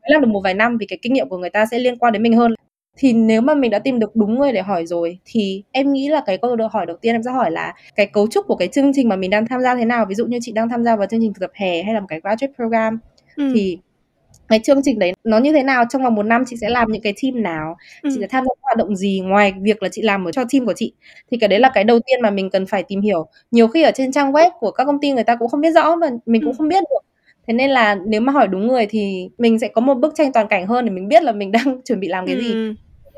[0.01, 1.97] mới làm được một vài năm vì cái kinh nghiệm của người ta sẽ liên
[1.97, 2.55] quan đến mình hơn
[2.97, 6.09] thì nếu mà mình đã tìm được đúng người để hỏi rồi thì em nghĩ
[6.09, 8.67] là cái câu hỏi đầu tiên em sẽ hỏi là cái cấu trúc của cái
[8.67, 10.83] chương trình mà mình đang tham gia thế nào ví dụ như chị đang tham
[10.83, 12.99] gia vào chương trình thực tập hè hay là một cái graduate program
[13.35, 13.51] ừ.
[13.55, 13.77] thì
[14.47, 16.91] cái chương trình đấy nó như thế nào trong vòng một năm chị sẽ làm
[16.91, 18.09] những cái team nào ừ.
[18.13, 20.65] chị sẽ tham gia hoạt động gì ngoài việc là chị làm ở cho team
[20.65, 20.93] của chị
[21.31, 23.83] thì cái đấy là cái đầu tiên mà mình cần phải tìm hiểu nhiều khi
[23.83, 26.09] ở trên trang web của các công ty người ta cũng không biết rõ và
[26.25, 26.55] mình cũng ừ.
[26.57, 27.05] không biết được
[27.47, 30.33] thế nên là nếu mà hỏi đúng người thì mình sẽ có một bức tranh
[30.33, 32.73] toàn cảnh hơn để mình biết là mình đang chuẩn bị làm cái gì ừ.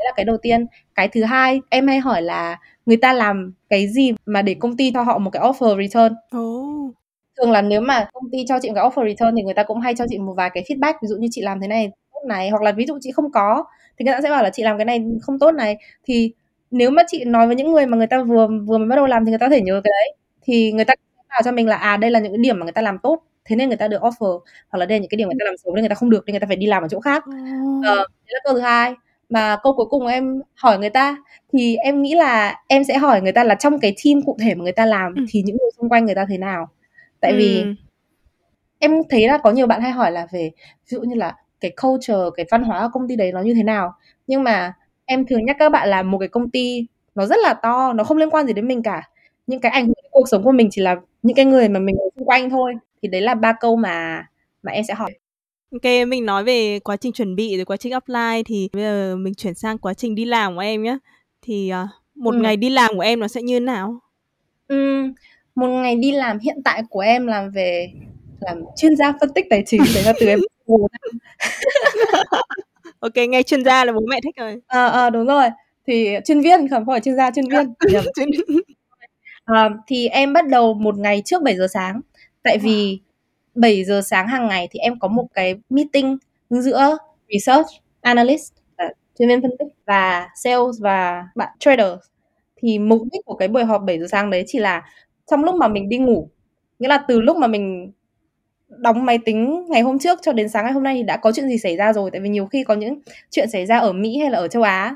[0.08, 0.66] Là cái đầu tiên
[0.96, 4.78] cái thứ hai em hay hỏi là người ta làm cái gì mà để công
[4.78, 6.96] ty cho họ một cái offer return oh
[7.38, 9.64] thường là nếu mà công ty cho chị một cái offer return thì người ta
[9.64, 11.92] cũng hay cho chị một vài cái feedback ví dụ như chị làm thế này
[12.14, 13.66] tốt này hoặc là ví dụ chị không có
[14.00, 16.34] thì người ta sẽ bảo là chị làm cái này không tốt này thì
[16.72, 19.06] nếu mà chị nói với những người mà người ta vừa vừa mới bắt đầu
[19.06, 20.94] làm thì người ta có thể nhớ cái đấy thì người ta
[21.30, 23.24] bảo cho mình là à đây là những cái điểm mà người ta làm tốt
[23.46, 24.40] thế nên người ta được offer
[24.70, 26.10] hoặc là đây là những cái điểm người ta làm xấu nên người ta không
[26.10, 27.24] được nên người ta phải đi làm ở chỗ khác
[27.86, 28.94] ờ, đấy là câu thứ hai
[29.30, 31.18] mà câu cuối cùng em hỏi người ta
[31.54, 34.56] thì em nghĩ là em sẽ hỏi người ta là trong cái team cụ thể
[34.56, 35.26] mà người ta làm ừ.
[35.30, 36.70] thì những người xung quanh người ta thế nào?
[37.20, 37.38] Tại ừ.
[37.38, 37.66] vì
[38.80, 41.72] em thấy là có nhiều bạn hay hỏi là về ví dụ như là cái
[41.82, 43.94] culture cái văn hóa của công ty đấy nó như thế nào?
[44.28, 44.74] Nhưng mà
[45.06, 48.04] em thường nhắc các bạn là một cái công ty nó rất là to nó
[48.04, 49.02] không liên quan gì đến mình cả.
[49.48, 51.80] Những cái ảnh hưởng đến cuộc sống của mình chỉ là những cái người mà
[51.80, 52.74] mình ở xung quanh thôi.
[53.02, 54.26] Thì đấy là ba câu mà
[54.64, 55.12] mà em sẽ hỏi
[55.72, 59.16] Ok, mình nói về quá trình chuẩn bị rồi quá trình apply thì bây giờ
[59.16, 60.98] mình chuyển sang quá trình đi làm của em nhé.
[61.42, 62.42] Thì uh, một ừ.
[62.42, 64.00] ngày đi làm của em nó sẽ như thế nào?
[64.68, 65.04] Ừ,
[65.56, 67.92] một ngày đi làm hiện tại của em làm về
[68.40, 70.40] làm chuyên gia phân tích tài chính đấy là từ em
[73.00, 74.62] ok ngay chuyên gia là bố mẹ thích rồi.
[74.68, 75.46] À, à, đúng rồi.
[75.88, 77.74] Thì chuyên viên không phải chuyên gia chuyên viên.
[79.46, 82.02] À, thì em bắt đầu một ngày trước 7 giờ sáng.
[82.44, 83.00] Tại vì
[83.58, 86.18] 7 giờ sáng hàng ngày thì em có một cái meeting
[86.50, 86.98] giữa
[87.34, 87.68] research,
[88.02, 88.54] analyst
[89.20, 91.94] chuyên viên phân tích và sales và bạn trader.
[92.58, 94.84] Thì mục đích của cái buổi họp 7 giờ sáng đấy chỉ là
[95.32, 96.30] trong lúc mà mình đi ngủ,
[96.80, 97.92] nghĩa là từ lúc mà mình
[98.70, 101.32] đóng máy tính ngày hôm trước cho đến sáng ngày hôm nay thì đã có
[101.32, 102.12] chuyện gì xảy ra rồi?
[102.12, 103.00] Tại vì nhiều khi có những
[103.32, 104.96] chuyện xảy ra ở Mỹ hay là ở châu Á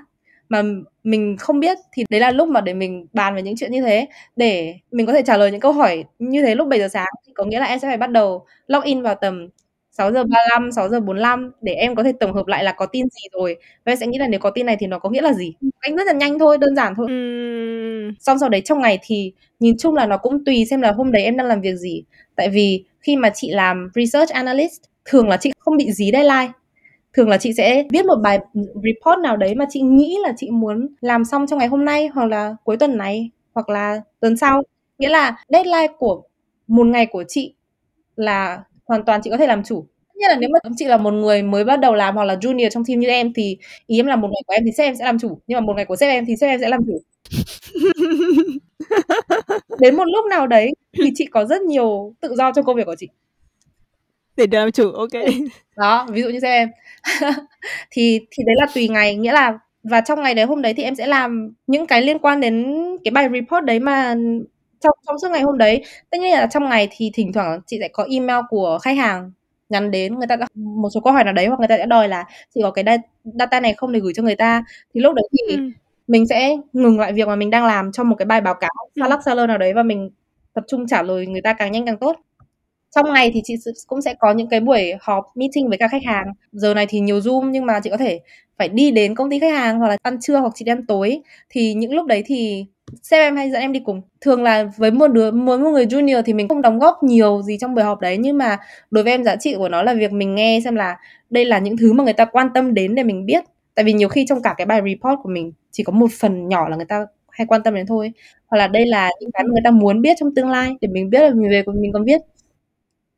[0.52, 0.64] mà
[1.04, 3.82] mình không biết thì đấy là lúc mà để mình bàn về những chuyện như
[3.82, 4.08] thế.
[4.36, 7.08] Để mình có thể trả lời những câu hỏi như thế lúc 7 giờ sáng
[7.28, 9.48] thì có nghĩa là em sẽ phải bắt đầu log in vào tầm
[9.92, 12.86] 6 giờ 35, 6 giờ 45 để em có thể tổng hợp lại là có
[12.86, 13.56] tin gì rồi.
[13.86, 15.54] Và em sẽ nghĩ là nếu có tin này thì nó có nghĩa là gì?
[15.80, 17.06] Anh rất là nhanh thôi đơn giản thôi.
[17.06, 18.16] Uhm.
[18.20, 21.12] xong sau đấy trong ngày thì nhìn chung là nó cũng tùy xem là hôm
[21.12, 22.04] đấy em đang làm việc gì.
[22.36, 26.52] Tại vì khi mà chị làm research analyst thường là chị không bị dí deadline
[27.14, 30.50] thường là chị sẽ viết một bài report nào đấy mà chị nghĩ là chị
[30.52, 34.38] muốn làm xong trong ngày hôm nay hoặc là cuối tuần này hoặc là tuần
[34.38, 34.64] sau.
[35.00, 36.22] Nghĩa là deadline của
[36.68, 37.54] một ngày của chị
[38.16, 39.86] là hoàn toàn chị có thể làm chủ.
[40.16, 42.70] Nhất là nếu mà chị là một người mới bắt đầu làm hoặc là junior
[42.70, 44.96] trong team như em thì ý em là một ngày của em thì sếp em
[44.96, 45.40] sẽ làm chủ.
[45.48, 47.02] Nhưng mà một ngày của sếp em thì sếp em sẽ làm chủ.
[49.80, 52.86] Đến một lúc nào đấy thì chị có rất nhiều tự do trong công việc
[52.86, 53.08] của chị
[54.42, 55.24] để được làm chủ ok.
[55.78, 56.70] Đó ví dụ như sếp em.
[57.92, 60.84] Thì thì đấy là tùy ngày nghĩa là và trong ngày đấy hôm đấy thì
[60.84, 64.16] em sẽ làm những cái liên quan đến cái bài report đấy mà
[64.80, 65.84] trong trong suốt ngày hôm đấy.
[66.10, 69.32] Tất nhiên là trong ngày thì thỉnh thoảng chị sẽ có email của khách hàng
[69.70, 71.86] nhắn đến người ta đã một số câu hỏi nào đấy hoặc người ta sẽ
[71.86, 72.26] đòi là
[72.56, 72.86] chị có cái
[73.24, 74.64] data này không để gửi cho người ta?
[74.94, 75.64] Thì lúc đấy thì ừ.
[76.08, 78.72] mình sẽ ngừng lại việc mà mình đang làm cho một cái bài báo cáo
[78.96, 80.10] lắc xa lơ nào đấy và mình
[80.54, 82.16] tập trung trả lời người ta càng nhanh càng tốt
[82.96, 83.56] trong ngày thì chị
[83.88, 86.28] cũng sẽ có những cái buổi họp meeting với các khách hàng.
[86.52, 88.20] Giờ này thì nhiều zoom nhưng mà chị có thể
[88.58, 90.86] phải đi đến công ty khách hàng hoặc là ăn trưa hoặc chị đi ăn
[90.86, 91.22] tối.
[91.50, 92.66] Thì những lúc đấy thì
[93.04, 94.02] sếp em hay dẫn em đi cùng.
[94.22, 97.42] Thường là với một đứa với một người junior thì mình không đóng góp nhiều
[97.42, 98.58] gì trong buổi họp đấy, nhưng mà
[98.92, 100.98] đối với em giá trị của nó là việc mình nghe xem là
[101.30, 103.44] đây là những thứ mà người ta quan tâm đến để mình biết.
[103.76, 106.48] Tại vì nhiều khi trong cả cái bài report của mình chỉ có một phần
[106.48, 108.12] nhỏ là người ta hay quan tâm đến thôi.
[108.48, 110.88] Hoặc là đây là những cái mà người ta muốn biết trong tương lai để
[110.88, 112.22] mình biết là mình về, mình còn biết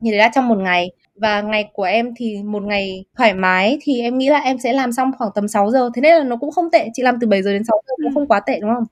[0.00, 0.90] như thế là trong một ngày.
[1.14, 4.72] Và ngày của em thì một ngày thoải mái thì em nghĩ là em sẽ
[4.72, 5.90] làm xong khoảng tầm 6 giờ.
[5.94, 6.88] Thế nên là nó cũng không tệ.
[6.94, 8.84] Chị làm từ 7 giờ đến 6 giờ cũng không quá tệ đúng không?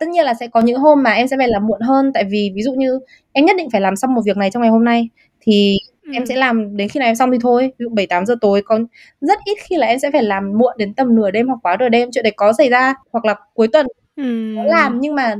[0.00, 2.12] Tất nhiên là sẽ có những hôm mà em sẽ phải làm muộn hơn.
[2.14, 3.00] Tại vì ví dụ như
[3.32, 5.08] em nhất định phải làm xong một việc này trong ngày hôm nay.
[5.40, 6.12] Thì ừ.
[6.12, 7.72] em sẽ làm đến khi nào em xong thì thôi.
[7.78, 8.78] Ví dụ bảy tám giờ tối có
[9.20, 11.76] rất ít khi là em sẽ phải làm muộn đến tầm nửa đêm hoặc quá
[11.80, 12.08] nửa đêm.
[12.12, 14.54] Chuyện đấy có xảy ra hoặc là cuối tuần ừ.
[14.56, 15.34] có làm nhưng mà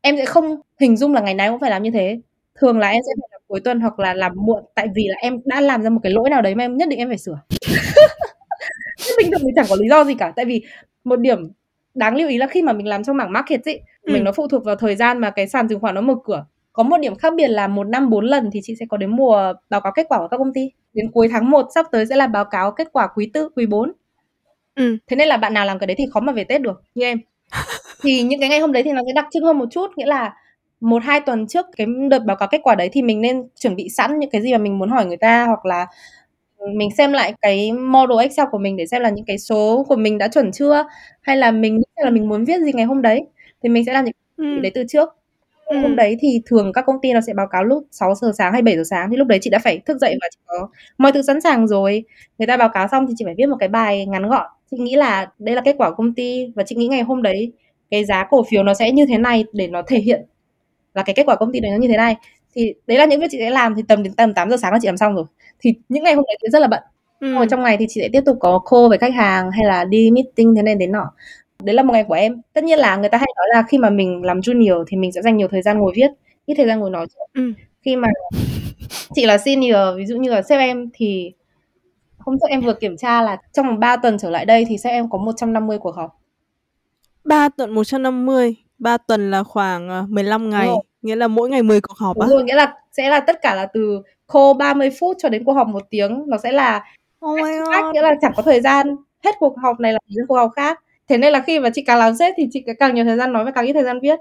[0.00, 2.20] em sẽ không hình dung là ngày nào cũng phải làm như thế.
[2.60, 4.64] Thường là em sẽ phải làm cuối tuần hoặc là làm muộn.
[4.74, 6.88] Tại vì là em đã làm ra một cái lỗi nào đấy mà em nhất
[6.88, 7.40] định em phải sửa.
[9.18, 10.32] Bình thường thì chẳng có lý do gì cả.
[10.36, 10.62] Tại vì
[11.04, 11.50] một điểm
[11.94, 14.12] đáng lưu ý là khi mà mình làm trong mảng market ấy ừ.
[14.12, 16.44] mình nó phụ thuộc vào thời gian mà cái sàn chứng khoán nó mở cửa.
[16.72, 19.10] Có một điểm khác biệt là một năm bốn lần thì chị sẽ có đến
[19.16, 20.70] mùa báo cáo kết quả của các công ty.
[20.94, 23.66] Đến cuối tháng 1 sắp tới sẽ là báo cáo kết quả quý tư quý
[23.66, 23.92] 4
[24.74, 24.96] ừ.
[25.06, 27.04] thế nên là bạn nào làm cái đấy thì khó mà về tết được như
[27.04, 27.18] em.
[28.02, 30.06] Thì những cái ngày hôm đấy thì nó sẽ đặc trưng hơn một chút nghĩa
[30.06, 30.34] là
[30.80, 33.76] một hai tuần trước cái đợt báo cáo kết quả đấy thì mình nên chuẩn
[33.76, 35.86] bị sẵn những cái gì mà mình muốn hỏi người ta hoặc là
[36.74, 39.96] mình xem lại cái model Excel của mình để xem là những cái số của
[39.96, 40.84] mình đã chuẩn chưa?
[41.20, 43.26] Hay là mình nghĩ là mình muốn viết gì ngày hôm đấy?
[43.62, 44.60] Thì mình sẽ làm những cái ừ.
[44.60, 45.08] đấy từ trước.
[45.70, 45.78] Ừ.
[45.80, 48.52] hôm đấy thì thường các công ty nó sẽ báo cáo lúc 6 giờ sáng
[48.52, 50.68] hay 7 giờ sáng thì lúc đấy chị đã phải thức dậy và chị có
[50.98, 52.04] mọi thứ sẵn sàng rồi.
[52.38, 54.46] Người ta báo cáo xong thì chị phải viết một cái bài ngắn gọn.
[54.70, 57.22] Chị nghĩ là đây là kết quả của công ty và chị nghĩ ngày hôm
[57.22, 57.52] đấy
[57.90, 60.26] cái giá cổ phiếu nó sẽ như thế này để nó thể hiện
[60.94, 62.16] là cái kết quả công ty đấy nó như thế này.
[62.54, 64.72] Thì đấy là những việc chị sẽ làm thì tầm đến tầm 8 giờ sáng
[64.72, 65.24] là chị làm xong rồi.
[65.60, 66.82] Thì những ngày hôm đấy thì rất là bận.
[67.20, 67.34] Ừ.
[67.34, 69.84] rồi trong ngày thì chị sẽ tiếp tục có call với khách hàng hay là
[69.84, 71.12] đi meeting thế này đến nọ.
[71.62, 72.40] Đấy là một ngày của em.
[72.52, 75.12] Tất nhiên là người ta hay nói là khi mà mình làm junior thì mình
[75.12, 76.10] sẽ dành nhiều thời gian ngồi viết
[76.50, 77.52] ít thời gian ngồi nói ừ.
[77.82, 78.08] khi mà
[79.14, 81.32] chị là senior ví dụ như là sếp em thì
[82.18, 84.78] hôm trước em vừa kiểm tra là trong vòng 3 tuần trở lại đây thì
[84.78, 86.20] sếp em có 150 cuộc họp.
[87.24, 90.68] 3 tuần 150 3 tuần là khoảng 15 ờ, ngày
[91.02, 93.42] nghĩa là mỗi ngày 10 cuộc họp Đúng á rồi, nghĩa là sẽ là tất
[93.42, 96.84] cả là từ khô 30 phút cho đến cuộc họp một tiếng nó sẽ là
[97.26, 97.94] oh my God.
[97.94, 100.80] nghĩa là chẳng có thời gian hết cuộc họp này là đến cuộc họp khác
[101.08, 103.32] thế nên là khi mà chị càng làm sếp thì chị càng nhiều thời gian
[103.32, 104.18] nói và càng ít thời gian viết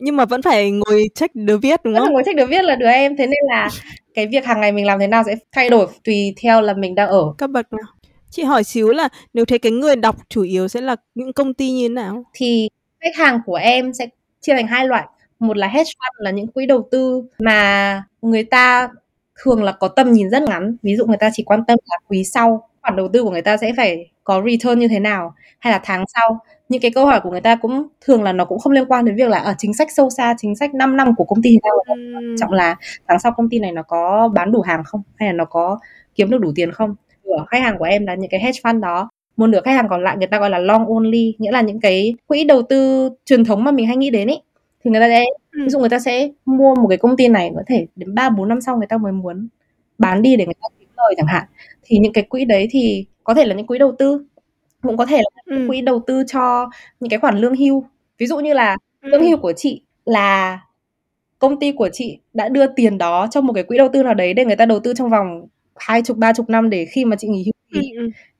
[0.00, 2.06] nhưng mà vẫn phải ngồi check đứa viết đúng vẫn không?
[2.06, 3.68] Vẫn ngồi check đứa viết là đứa em thế nên là
[4.14, 6.94] cái việc hàng ngày mình làm thế nào sẽ thay đổi tùy theo là mình
[6.94, 7.86] đang ở cấp bậc nào.
[8.30, 11.54] Chị hỏi xíu là nếu thấy cái người đọc chủ yếu sẽ là những công
[11.54, 12.24] ty như thế nào?
[12.34, 12.68] Thì
[13.00, 14.06] khách hàng của em sẽ
[14.40, 15.06] chia thành hai loại.
[15.38, 18.88] Một là hedge fund là những quỹ đầu tư mà người ta
[19.42, 20.76] thường là có tầm nhìn rất ngắn.
[20.82, 23.42] Ví dụ người ta chỉ quan tâm là quý sau khoản đầu tư của người
[23.42, 26.38] ta sẽ phải có return như thế nào hay là tháng sau.
[26.68, 29.04] Những cái câu hỏi của người ta cũng thường là nó cũng không liên quan
[29.04, 31.58] đến việc là ở chính sách sâu xa chính sách 5 năm của công ty
[31.62, 31.74] nào.
[31.86, 32.76] Quan trọng là
[33.08, 35.78] tháng sau công ty này nó có bán đủ hàng không hay là nó có
[36.14, 36.94] kiếm được đủ tiền không?
[37.22, 39.09] Của khách hàng của em là những cái hedge fund đó
[39.40, 41.80] một nửa khách hàng còn lại người ta gọi là long only nghĩa là những
[41.80, 44.42] cái quỹ đầu tư truyền thống mà mình hay nghĩ đến ấy
[44.84, 45.60] thì người ta sẽ ừ.
[45.64, 48.30] ví dụ người ta sẽ mua một cái công ty này có thể đến ba
[48.30, 49.48] bốn năm sau người ta mới muốn
[49.98, 51.44] bán đi để người ta kiếm lời chẳng hạn
[51.82, 54.24] thì những cái quỹ đấy thì có thể là những quỹ đầu tư
[54.82, 55.64] cũng có thể là ừ.
[55.68, 56.70] quỹ đầu tư cho
[57.00, 57.84] những cái khoản lương hưu
[58.18, 59.08] ví dụ như là ừ.
[59.08, 60.60] lương hưu của chị là
[61.38, 64.14] công ty của chị đã đưa tiền đó cho một cái quỹ đầu tư nào
[64.14, 67.04] đấy để người ta đầu tư trong vòng hai chục ba chục năm để khi
[67.04, 67.92] mà chị nghỉ hưu thì.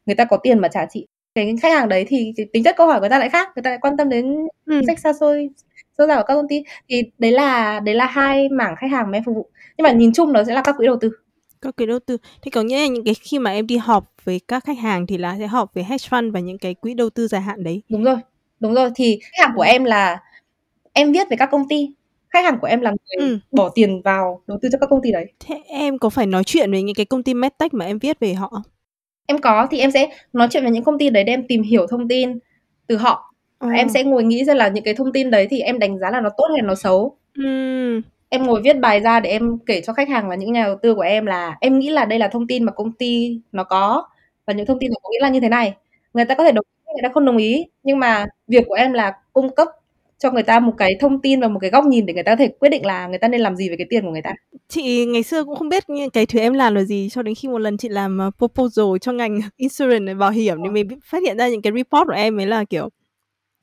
[0.07, 1.07] Người ta có tiền mà trả chị.
[1.35, 3.63] Cái khách hàng đấy thì tính chất câu hỏi của người ta lại khác người
[3.63, 4.37] ta lại quan tâm đến
[4.67, 4.81] ừ.
[4.87, 5.51] sách xa xôi
[5.99, 6.63] sơ giả của các công ty.
[6.89, 9.49] Thì đấy là đấy là hai mảng khách hàng mà em phục vụ.
[9.77, 11.11] Nhưng mà nhìn chung nó sẽ là các quỹ đầu tư.
[11.63, 12.17] Các quỹ đầu tư.
[12.43, 15.07] Thì có nghĩa là những cái khi mà em đi họp với các khách hàng
[15.07, 17.65] thì là sẽ họp với hedge fund và những cái quỹ đầu tư dài hạn
[17.65, 17.83] đấy.
[17.89, 18.17] Đúng rồi
[18.61, 18.91] đúng rồi.
[18.95, 20.23] Thì khách hàng của em là
[20.93, 21.91] em viết về các công ty.
[22.29, 23.39] Khách hàng của em là người ừ.
[23.51, 25.33] bỏ tiền vào đầu tư cho các công ty đấy.
[25.41, 28.21] Thế em có phải nói chuyện với những cái công ty medtech mà em viết
[28.21, 28.63] về họ
[29.31, 31.63] em có thì em sẽ nói chuyện với những công ty đấy để em tìm
[31.63, 32.39] hiểu thông tin
[32.87, 33.69] từ họ ừ.
[33.77, 36.11] em sẽ ngồi nghĩ ra là những cái thông tin đấy thì em đánh giá
[36.11, 37.45] là nó tốt hay nó xấu ừ.
[38.29, 40.77] em ngồi viết bài ra để em kể cho khách hàng và những nhà đầu
[40.83, 43.65] tư của em là em nghĩ là đây là thông tin mà công ty nó
[43.65, 44.09] có
[44.47, 45.75] và những thông tin này có nghĩa là như thế này
[46.15, 48.75] người ta có thể đồng ý người ta không đồng ý nhưng mà việc của
[48.75, 49.69] em là cung cấp
[50.23, 52.33] cho người ta một cái thông tin và một cái góc nhìn để người ta
[52.33, 54.23] có thể quyết định là người ta nên làm gì với cái tiền của người
[54.23, 54.35] ta.
[54.69, 57.49] Chị ngày xưa cũng không biết cái thứ em làm là gì cho đến khi
[57.49, 61.39] một lần chị làm ờ, proposal cho ngành insurance bảo hiểm thì mình phát hiện
[61.39, 62.89] ra những cái report của em ấy là kiểu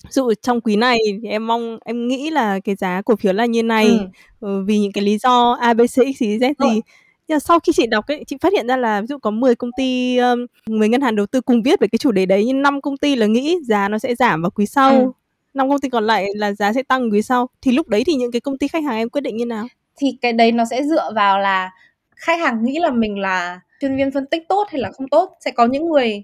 [0.09, 3.45] dụ trong quý này thì em mong em nghĩ là cái giá cổ phiếu là
[3.45, 4.07] như này ừ.
[4.39, 6.81] Ờ, vì những cái lý do A B C X Y Z gì
[7.27, 9.31] nhưng mà sau khi chị đọc ấy chị phát hiện ra là ví dụ có
[9.31, 12.25] 10 công ty um, 10 ngân hàng đầu tư cùng viết về cái chủ đề
[12.25, 15.11] đấy nhưng năm công ty là nghĩ giá nó sẽ giảm vào quý sau ừ
[15.57, 18.15] năm công ty còn lại là giá sẽ tăng quý sau thì lúc đấy thì
[18.15, 19.67] những cái công ty khách hàng em quyết định như nào?
[19.97, 21.71] Thì cái đấy nó sẽ dựa vào là
[22.15, 25.37] khách hàng nghĩ là mình là chuyên viên phân tích tốt hay là không tốt.
[25.45, 26.23] Sẽ có những người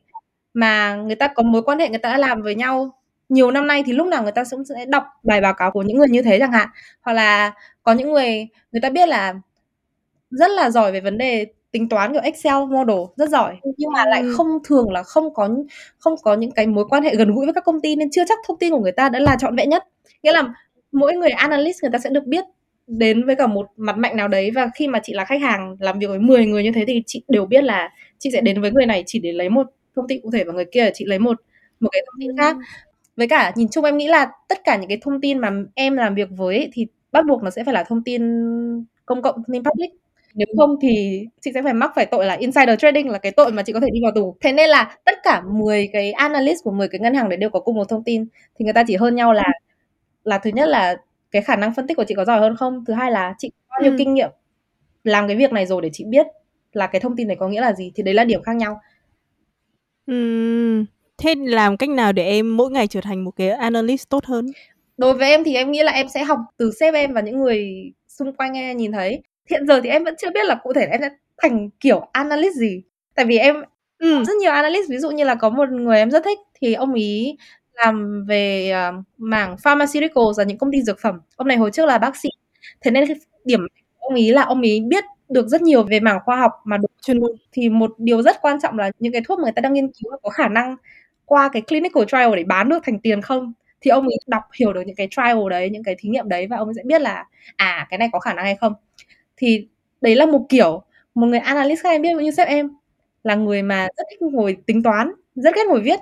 [0.54, 2.94] mà người ta có mối quan hệ người ta đã làm với nhau
[3.30, 5.82] nhiều năm nay thì lúc nào người ta cũng sẽ đọc bài báo cáo của
[5.82, 6.68] những người như thế chẳng hạn.
[7.02, 7.54] Hoặc là
[7.84, 9.34] có những người người ta biết là
[10.30, 13.56] rất là giỏi về vấn đề tính toán kiểu Excel model rất giỏi.
[13.78, 15.50] Nhưng mà lại không thường là không có
[15.98, 18.24] không có những cái mối quan hệ gần gũi với các công ty nên chưa
[18.28, 19.84] chắc thông tin của người ta đã là trọn vẹn nhất.
[20.24, 20.54] Nghĩa là
[20.92, 22.44] mỗi người analyst người ta sẽ được biết
[22.88, 25.76] đến với cả một mặt mạnh nào đấy và khi mà chị là khách hàng
[25.80, 28.62] làm việc với 10 người như thế thì chị đều biết là chị sẽ đến
[28.62, 31.06] với người này chỉ để lấy một thông tin cụ thể và người kia chị
[31.06, 31.42] lấy một
[31.80, 32.58] một cái thông tin khác.
[33.18, 35.98] Với cả nhìn chung em nghĩ là tất cả những cái thông tin mà em
[35.98, 38.22] làm việc với thì bắt buộc nó sẽ phải là thông tin
[39.06, 39.92] công cộng thông tin public
[40.34, 43.52] nếu không thì chị sẽ phải mắc phải tội là insider trading là cái tội
[43.52, 44.36] mà chị có thể đi vào tù.
[44.42, 47.50] Thế nên là tất cả 10 cái analyst của 10 cái ngân hàng đấy đều
[47.50, 48.26] có cùng một thông tin
[48.60, 49.48] thì người ta chỉ hơn nhau là
[50.24, 50.96] là thứ nhất là
[51.32, 52.86] cái khả năng phân tích của chị có giỏi hơn không?
[52.86, 53.96] Thứ hai là chị có bao nhiêu ừ.
[53.98, 54.30] kinh nghiệm
[55.04, 56.28] làm cái việc này rồi để chị biết
[56.74, 58.82] là cái thông tin này có nghĩa là gì thì đấy là điểm khác nhau.
[60.12, 60.86] Uhm,
[61.18, 64.48] thế làm cách nào để em mỗi ngày trở thành một cái analyst tốt hơn?
[64.98, 67.40] Đối với em thì em nghĩ là em sẽ học từ sếp em và những
[67.40, 70.74] người xung quanh em nhìn thấy hiện giờ thì em vẫn chưa biết là cụ
[70.74, 72.84] thể em sẽ thành kiểu analyst gì.
[73.16, 73.64] Tại vì em
[74.00, 74.24] ừ.
[74.24, 76.94] rất nhiều analyst ví dụ như là có một người em rất thích thì ông
[76.94, 77.38] ý
[77.74, 81.22] làm về uh, mảng pharmaceuticals là những công ty dược phẩm.
[81.36, 82.30] Ông này hồi trước là bác sĩ.
[82.82, 83.06] Thế nên
[83.46, 83.60] điểm
[84.00, 86.92] ông ý là ông ý biết được rất nhiều về mảng khoa học mà được
[87.02, 87.32] chuyên môn.
[87.52, 89.88] thì một điều rất quan trọng là những cái thuốc mà người ta đang nghiên
[89.88, 90.76] cứu có khả năng
[91.26, 93.54] qua cái clinical trial để bán được thành tiền không?
[93.82, 96.48] Thì ông ấy đọc hiểu được những cái trial đấy những cái thí nghiệm đấy
[96.48, 97.26] và ông ấy sẽ biết là
[97.56, 98.74] à cái này có khả năng hay không
[99.44, 99.68] thì
[100.02, 100.82] đấy là một kiểu
[101.16, 102.70] một người analyst các em biết như sếp em
[103.24, 106.00] là người mà rất thích ngồi tính toán rất ghét ngồi viết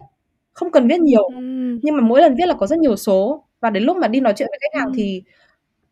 [0.53, 1.23] không cần viết nhiều.
[1.23, 1.35] Ừ.
[1.83, 4.19] nhưng mà mỗi lần viết là có rất nhiều số và đến lúc mà đi
[4.19, 4.93] nói chuyện với khách hàng ừ.
[4.97, 5.23] thì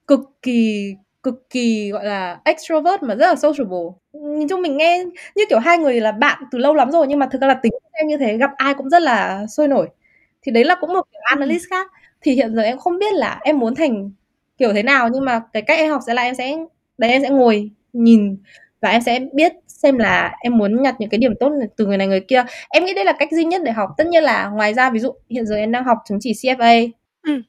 [0.08, 0.94] cực kỳ
[1.24, 3.80] cực kỳ gọi là extrovert mà rất là sociable.
[4.14, 5.04] Nhìn chung mình nghe
[5.36, 7.54] như kiểu hai người là bạn từ lâu lắm rồi nhưng mà thực ra là
[7.54, 9.90] tính em như thế gặp ai cũng rất là sôi nổi.
[10.42, 11.92] Thì đấy là cũng một kiểu analyst khác.
[12.22, 14.12] Thì hiện giờ em không biết là em muốn thành
[14.58, 16.58] kiểu thế nào nhưng mà cái cách em học sẽ là em sẽ
[17.00, 18.38] đấy em sẽ ngồi nhìn
[18.82, 21.98] và em sẽ biết xem là em muốn nhặt những cái điểm tốt từ người
[21.98, 22.44] này người kia.
[22.70, 23.90] Em nghĩ đây là cách duy nhất để học.
[23.98, 26.90] Tất nhiên là ngoài ra ví dụ hiện giờ em đang học chứng chỉ CFA
[27.24, 27.42] ừ.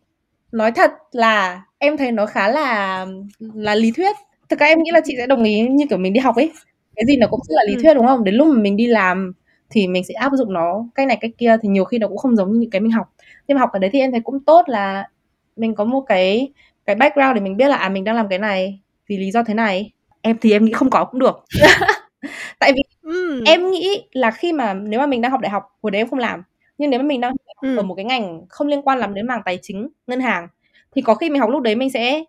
[0.52, 3.06] nói thật là em thấy nó khá là
[3.38, 4.16] là lý thuyết.
[4.48, 6.52] Thực ra em nghĩ là chị sẽ đồng ý như kiểu mình đi học ấy.
[6.96, 7.80] Cái gì nó cũng rất là lý ừ.
[7.82, 8.24] thuyết đúng không?
[8.24, 9.32] Đến lúc mà mình đi làm
[9.70, 12.18] thì mình sẽ áp dụng nó cách này cách kia thì nhiều khi nó cũng
[12.18, 13.06] không giống như những cái mình học.
[13.48, 15.08] Nhưng mà học ở đấy thì em thấy cũng tốt là
[15.56, 16.52] mình có một cái
[16.86, 18.80] cái background để mình biết là à mình đang làm cái này
[19.10, 19.92] vì lý do thế này
[20.22, 21.44] em thì em nghĩ không có cũng được
[22.58, 23.44] tại vì mm.
[23.46, 26.08] em nghĩ là khi mà nếu mà mình đang học đại học hồi đấy em
[26.08, 26.42] không làm
[26.78, 27.76] nhưng nếu mà mình đang học mm.
[27.76, 30.48] ở một cái ngành không liên quan lắm đến mảng tài chính ngân hàng
[30.92, 32.24] thì có khi mình học lúc đấy mình sẽ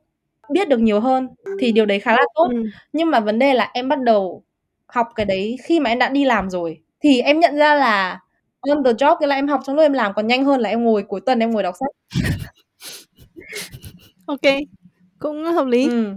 [0.49, 1.27] biết được nhiều hơn
[1.59, 2.63] thì điều đấy khá là tốt mm.
[2.93, 4.43] nhưng mà vấn đề là em bắt đầu
[4.87, 8.19] học cái đấy khi mà em đã đi làm rồi thì em nhận ra là
[8.59, 10.69] on the job cái là em học trong lúc em làm còn nhanh hơn là
[10.69, 12.21] em ngồi cuối tuần em ngồi đọc sách
[14.25, 14.53] ok
[15.19, 16.15] cũng hợp lý ừ.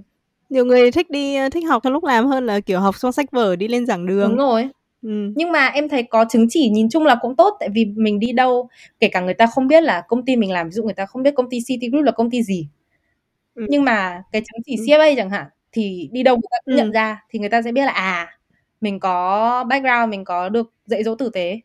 [0.55, 3.31] Nhiều người thích đi thích học trong lúc làm hơn là kiểu học xong sách
[3.31, 4.69] vở đi lên giảng đường đúng rồi
[5.03, 5.33] ừ.
[5.37, 8.19] nhưng mà em thấy có chứng chỉ nhìn chung là cũng tốt tại vì mình
[8.19, 8.69] đi đâu
[9.01, 11.07] kể cả người ta không biết là công ty mình làm ví dụ người ta
[11.07, 12.69] không biết công ty City Group là công ty gì
[13.55, 13.67] ừ.
[13.69, 15.15] nhưng mà cái chứng chỉ CFA ừ.
[15.17, 16.79] chẳng hạn thì đi đâu người ta cũng ừ.
[16.79, 18.39] nhận ra thì người ta sẽ biết là à
[18.81, 21.61] mình có background mình có được dạy dỗ tử tế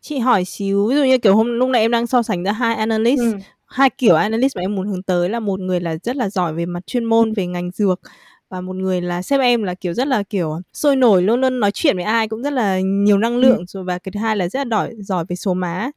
[0.00, 2.52] chị hỏi xíu ví dụ như kiểu hôm lúc nãy em đang so sánh ra
[2.52, 3.38] hai analyst ừ.
[3.74, 6.54] Hai kiểu analyst mà em muốn hướng tới là một người là rất là giỏi
[6.54, 8.00] về mặt chuyên môn về ngành dược
[8.48, 11.60] và một người là sếp em là kiểu rất là kiểu sôi nổi luôn luôn
[11.60, 13.64] nói chuyện với ai cũng rất là nhiều năng lượng ừ.
[13.68, 15.90] rồi và cái thứ hai là rất là đỏi giỏi về số má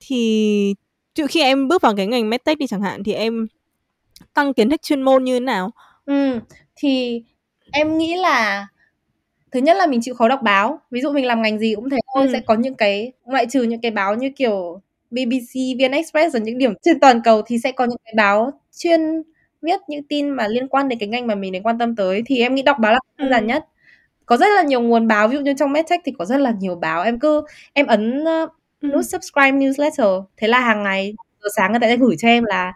[0.00, 0.74] thì
[1.14, 3.46] trước khi em bước vào cái ngành medtech đi chẳng hạn thì em
[4.34, 5.70] tăng kiến thức chuyên môn như thế nào
[6.04, 6.40] ừ
[6.76, 7.22] thì
[7.72, 8.66] em nghĩ là
[9.52, 11.90] thứ nhất là mình chịu khó đọc báo ví dụ mình làm ngành gì cũng
[11.90, 12.32] thế thôi ừ.
[12.32, 14.80] sẽ có những cái ngoại trừ những cái báo như kiểu
[15.10, 18.52] BBC, VN Express và những điểm trên toàn cầu thì sẽ có những cái báo
[18.76, 19.00] chuyên
[19.62, 22.22] viết những tin mà liên quan đến cái ngành mà mình đến quan tâm tới.
[22.26, 23.46] Thì em nghĩ đọc báo là đơn giản ừ.
[23.46, 23.64] nhất.
[24.26, 26.52] Có rất là nhiều nguồn báo ví dụ như trong medtech thì có rất là
[26.60, 27.02] nhiều báo.
[27.02, 27.42] Em cứ
[27.72, 28.50] em ấn uh,
[28.82, 30.24] nút subscribe newsletter.
[30.36, 32.72] Thế là hàng ngày giờ sáng người ta sẽ gửi cho em là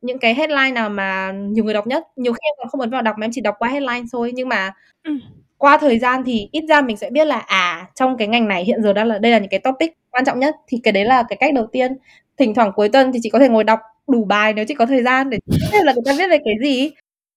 [0.00, 2.04] những cái headline nào mà nhiều người đọc nhất.
[2.16, 4.32] Nhiều khi em còn không ấn vào đọc mà em chỉ đọc qua headline thôi.
[4.34, 4.72] Nhưng mà
[5.04, 5.12] ừ.
[5.58, 8.64] qua thời gian thì ít ra mình sẽ biết là à trong cái ngành này
[8.64, 10.56] hiện giờ đang là đây là những cái topic quan trọng nhất.
[10.66, 11.96] Thì cái đấy là cái cách đầu tiên.
[12.38, 14.86] Thỉnh thoảng cuối tuần thì chị có thể ngồi đọc đủ bài nếu chị có
[14.86, 15.38] thời gian để
[15.72, 16.90] biết là người ta viết về cái gì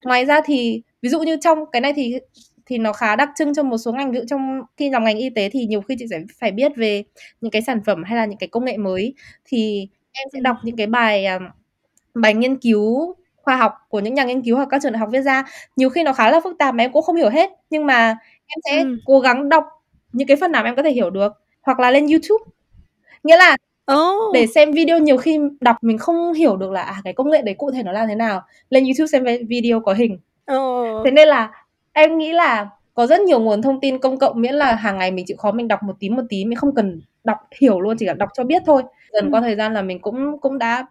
[0.06, 2.16] ngoài ra thì ví dụ như trong cái này thì
[2.66, 4.12] thì nó khá đặc trưng trong một số ngành.
[4.12, 6.72] Ví dụ trong khi làm ngành y tế thì nhiều khi chị sẽ phải biết
[6.76, 7.04] về
[7.42, 9.14] những cái sản phẩm hay là những cái công nghệ mới.
[9.46, 11.26] Thì em sẽ đọc những cái bài
[12.14, 15.10] bài nghiên cứu khoa học của những nhà nghiên cứu hoặc các trường đại học
[15.12, 15.44] viết ra.
[15.76, 17.50] Nhiều khi nó khá là phức tạp mà em cũng không hiểu hết.
[17.70, 18.18] Nhưng mà
[18.48, 18.98] em sẽ ừ.
[19.06, 19.64] cố gắng đọc
[20.14, 21.34] những cái phần nào em có thể hiểu được.
[21.62, 22.46] Hoặc là lên YouTube
[23.24, 23.58] nghĩa là
[23.94, 24.34] oh.
[24.34, 27.42] để xem video nhiều khi đọc mình không hiểu được là à cái công nghệ
[27.42, 30.20] đấy cụ thể nó là thế nào lên YouTube xem video có hình
[30.54, 31.06] oh.
[31.06, 31.52] thế nên là
[31.94, 35.12] em nghĩ là có rất nhiều nguồn thông tin công cộng miễn là hàng ngày
[35.12, 37.98] mình chịu khó mình đọc một tí một tí mình không cần đọc hiểu luôn
[37.98, 39.30] chỉ cần đọc cho biết thôi dần ừ.
[39.32, 40.86] qua thời gian là mình cũng cũng đã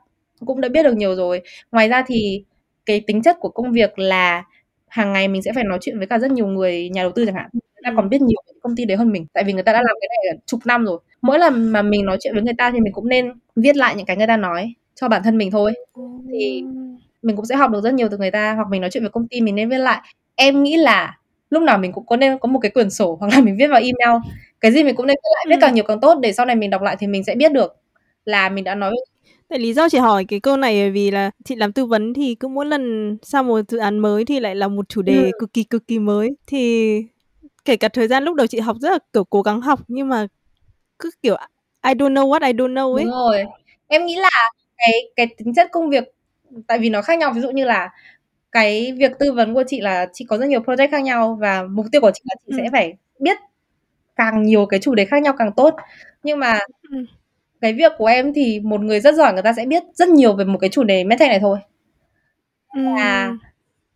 [0.46, 1.40] cũng đã biết được nhiều rồi
[1.72, 2.44] ngoài ra thì
[2.86, 4.44] cái tính chất của công việc là
[4.88, 7.26] hàng ngày mình sẽ phải nói chuyện với cả rất nhiều người nhà đầu tư
[7.26, 7.50] chẳng hạn
[7.84, 9.26] ta còn biết nhiều về công ty đấy hơn mình.
[9.32, 11.00] Tại vì người ta đã làm cái này chục năm rồi.
[11.22, 13.94] Mỗi lần mà mình nói chuyện với người ta thì mình cũng nên viết lại
[13.96, 15.72] những cái người ta nói cho bản thân mình thôi.
[16.32, 16.64] Thì
[17.22, 18.54] mình cũng sẽ học được rất nhiều từ người ta.
[18.54, 20.00] Hoặc mình nói chuyện với công ty mình nên viết lại.
[20.34, 21.18] Em nghĩ là
[21.50, 23.66] lúc nào mình cũng có nên có một cái quyển sổ hoặc là mình viết
[23.66, 24.22] vào email.
[24.60, 25.46] Cái gì mình cũng nên viết lại.
[25.48, 26.18] Viết càng nhiều càng tốt.
[26.22, 27.76] Để sau này mình đọc lại thì mình sẽ biết được
[28.24, 28.94] là mình đã nói
[29.50, 32.34] Tại lý do chị hỏi cái câu này vì là chị làm tư vấn thì
[32.34, 35.30] cứ mỗi lần sau một dự án mới thì lại là một chủ đề ừ.
[35.40, 36.36] cực kỳ cực kỳ mới.
[36.46, 36.94] Thì
[37.70, 40.08] kể cả thời gian lúc đầu chị học rất là kiểu cố gắng học nhưng
[40.08, 40.26] mà
[40.98, 41.36] cứ kiểu
[41.86, 43.04] I don't know what I don't know ấy.
[43.04, 43.44] Đúng rồi.
[43.88, 46.04] Em nghĩ là cái cái tính chất công việc
[46.66, 47.90] tại vì nó khác nhau ví dụ như là
[48.52, 51.62] cái việc tư vấn của chị là chị có rất nhiều project khác nhau và
[51.62, 52.56] mục tiêu của chị là chị ừ.
[52.58, 53.36] sẽ phải biết
[54.16, 55.76] càng nhiều cái chủ đề khác nhau càng tốt
[56.22, 56.58] nhưng mà
[56.90, 57.04] ừ.
[57.60, 60.32] cái việc của em thì một người rất giỏi người ta sẽ biết rất nhiều
[60.36, 61.58] về một cái chủ đề medtech này thôi
[62.74, 62.80] ừ.
[62.96, 63.32] và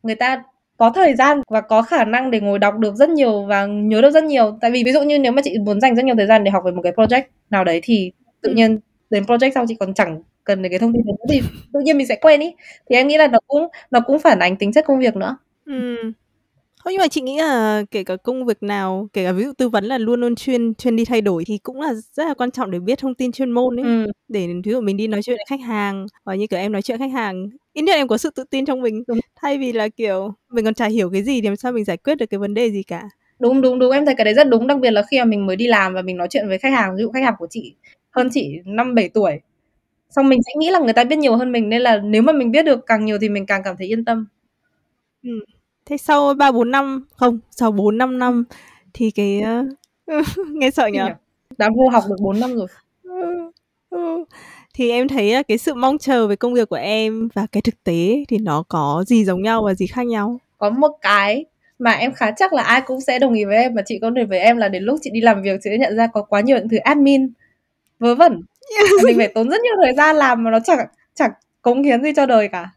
[0.03, 0.43] người ta
[0.77, 4.03] có thời gian và có khả năng để ngồi đọc được rất nhiều và nhớ
[4.03, 6.15] được rất nhiều tại vì ví dụ như nếu mà chị muốn dành rất nhiều
[6.19, 8.13] thời gian để học về một cái project nào đấy thì
[8.43, 8.55] tự ừ.
[8.55, 8.79] nhiên
[9.11, 11.99] đến project sau chị còn chẳng cần đến cái thông tin đấy thì tự nhiên
[11.99, 12.55] mình sẽ quên ý
[12.91, 15.37] thì em nghĩ là nó cũng nó cũng phản ánh tính chất công việc nữa
[15.67, 15.97] ừ.
[16.85, 19.53] Thôi nhưng mà chị nghĩ là kể cả công việc nào, kể cả ví dụ
[19.53, 22.35] tư vấn là luôn luôn chuyên chuyên đi thay đổi thì cũng là rất là
[22.35, 23.85] quan trọng để biết thông tin chuyên môn ấy.
[23.85, 24.13] Ừ.
[24.29, 26.83] Để ví dụ mình đi nói chuyện với khách hàng hoặc như kiểu em nói
[26.83, 29.05] chuyện khách hàng, ít nhất em có sự tự tin trong mình.
[29.07, 29.19] Đúng.
[29.37, 31.97] Thay vì là kiểu mình còn chả hiểu cái gì thì làm sao mình giải
[31.97, 33.09] quyết được cái vấn đề gì cả.
[33.39, 35.47] Đúng đúng đúng, em thấy cái đấy rất đúng, đặc biệt là khi mà mình
[35.47, 37.47] mới đi làm và mình nói chuyện với khách hàng, ví dụ khách hàng của
[37.51, 37.75] chị
[38.11, 39.41] hơn chị 5 7 tuổi.
[40.11, 42.33] Xong mình sẽ nghĩ là người ta biết nhiều hơn mình nên là nếu mà
[42.33, 44.27] mình biết được càng nhiều thì mình càng cảm thấy yên tâm.
[45.23, 45.31] Ừ
[45.87, 48.45] thế sau ba bốn năm không sau bốn năm năm
[48.95, 49.43] thì cái
[50.19, 50.99] uh, nghe sợ nhỉ
[51.59, 52.67] đã vô học được 4 năm rồi
[54.75, 57.85] thì em thấy cái sự mong chờ về công việc của em và cái thực
[57.85, 60.39] tế thì nó có gì giống nhau và gì khác nhau?
[60.59, 61.45] Có một cái
[61.79, 64.11] mà em khá chắc là ai cũng sẽ đồng ý với em và chị có
[64.11, 66.07] đồng ý với em là đến lúc chị đi làm việc chị sẽ nhận ra
[66.07, 67.33] có quá nhiều những thứ admin
[67.99, 68.43] vớ vẩn.
[69.05, 71.31] Mình phải tốn rất nhiều thời gian làm mà nó chẳng chẳng
[71.63, 72.71] cống hiến gì cho đời cả.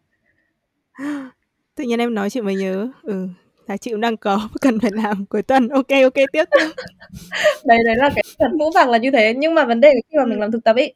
[1.76, 3.28] Tự nhiên em nói chị mới nhớ ừ
[3.68, 5.70] là chị cũng đang có cần phải làm cuối tuần.
[5.70, 6.45] Ok ok tiếp tiếp.
[7.66, 9.34] Đấy đấy là cái thật mũ vàng là như thế.
[9.38, 10.93] Nhưng mà vấn đề khi mà mình làm thực tập ấy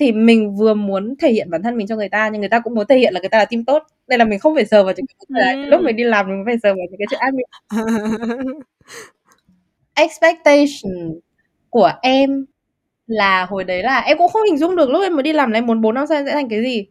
[0.00, 2.60] thì mình vừa muốn thể hiện bản thân mình cho người ta nhưng người ta
[2.60, 4.64] cũng muốn thể hiện là người ta là team tốt nên là mình không phải
[4.64, 5.62] sờ vào những cái ừ.
[5.70, 7.46] lúc mình đi làm mình phải sờ vào những cái chuyện admin
[9.94, 11.20] expectation
[11.70, 12.46] của em
[13.06, 15.50] là hồi đấy là em cũng không hình dung được lúc em mới đi làm
[15.50, 16.86] là em muốn bốn năm sau em sẽ thành cái gì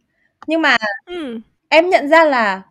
[0.46, 1.38] nhưng mà ừ.
[1.68, 2.62] em nhận ra là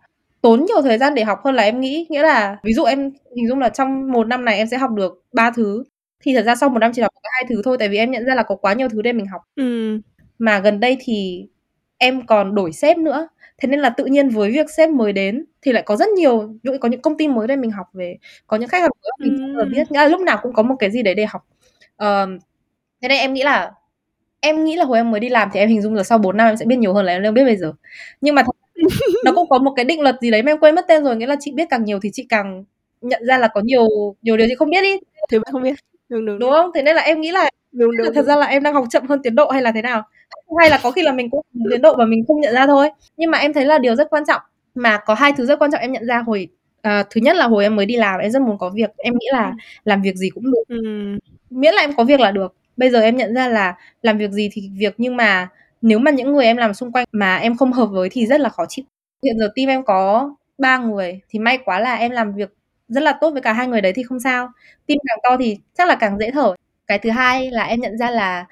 [0.42, 3.12] tốn nhiều thời gian để học hơn là em nghĩ nghĩa là ví dụ em
[3.36, 5.84] hình dung là trong một năm này em sẽ học được ba thứ
[6.20, 8.12] thì thật ra sau một năm chỉ học được hai thứ thôi tại vì em
[8.12, 10.00] nhận ra là có quá nhiều thứ để mình học ừ.
[10.40, 11.48] Mà gần đây thì
[11.98, 13.28] em còn đổi sếp nữa.
[13.58, 16.48] Thế nên là tự nhiên với việc sếp mới đến thì lại có rất nhiều
[16.48, 18.18] ví dụ có những công ty mới đây mình học về.
[18.48, 19.66] Có những khách hàng mới mình ừ.
[19.72, 19.92] biết.
[19.92, 21.48] Nghĩa là lúc nào cũng có một cái gì đấy để học.
[22.04, 22.42] Uh,
[23.02, 23.72] thế nên em nghĩ là
[24.42, 26.38] em nghĩ là hồi em mới đi làm thì em hình dung là sau 4
[26.38, 27.74] năm em sẽ biết nhiều hơn là em đang biết bây giờ.
[28.22, 28.44] Nhưng mà
[29.26, 31.16] nó cũng có một cái định luật gì đấy mà em quên mất tên rồi.
[31.16, 32.64] Nghĩa là chị biết càng nhiều thì chị càng
[33.02, 33.88] nhận ra là có nhiều
[34.22, 34.98] nhiều điều chị không biết đi
[35.32, 35.76] thì bạn không biết.
[36.10, 36.72] Đúng, đúng, đúng không?
[36.76, 39.08] Thế nên là em nghĩ là đúng, đúng, thật ra là em đang học chậm
[39.08, 40.04] hơn tiến độ hay là thế nào?
[40.60, 42.90] Hay là có khi là mình cũng tiến độ mà mình không nhận ra thôi.
[43.18, 44.42] Nhưng mà em thấy là điều rất quan trọng
[44.76, 46.48] mà có hai thứ rất quan trọng em nhận ra hồi
[46.82, 49.14] à, thứ nhất là hồi em mới đi làm em rất muốn có việc em
[49.20, 49.54] nghĩ là ừ.
[49.84, 50.64] làm việc gì cũng được.
[50.68, 50.78] Ừ.
[51.50, 52.56] miễn là em có việc là được.
[52.78, 55.50] Bây giờ em nhận ra là làm việc gì thì việc nhưng mà
[55.82, 58.42] nếu mà những người em làm xung quanh mà em không hợp với thì rất
[58.42, 58.86] là khó chịu.
[59.24, 62.54] Hiện giờ team em có ba người thì may quá là em làm việc
[62.88, 64.50] rất là tốt với cả hai người đấy thì không sao.
[64.88, 66.56] Team càng to thì chắc là càng dễ thở
[66.90, 68.46] cái thứ hai là em nhận ra là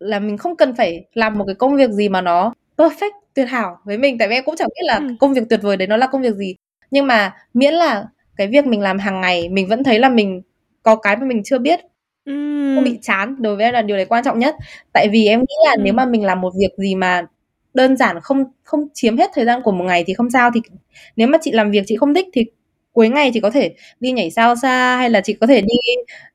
[0.00, 3.48] là mình không cần phải làm một cái công việc gì mà nó perfect tuyệt
[3.48, 5.04] hảo với mình tại vì em cũng chẳng biết là ừ.
[5.20, 6.56] công việc tuyệt vời đấy nó là công việc gì
[6.90, 8.06] nhưng mà miễn là
[8.36, 10.42] cái việc mình làm hàng ngày mình vẫn thấy là mình
[10.82, 11.80] có cái mà mình chưa biết
[12.24, 12.74] Ừm.
[12.76, 14.56] Không bị chán, đối với em là điều đấy quan trọng nhất.
[14.92, 17.26] Tại vì em nghĩ là nếu mà mình làm một việc gì mà
[17.74, 20.60] đơn giản không không chiếm hết thời gian của một ngày thì không sao, thì
[21.16, 22.44] nếu mà chị làm việc chị không thích thì
[22.92, 25.74] cuối ngày chị có thể đi nhảy salsa hay là chị có thể đi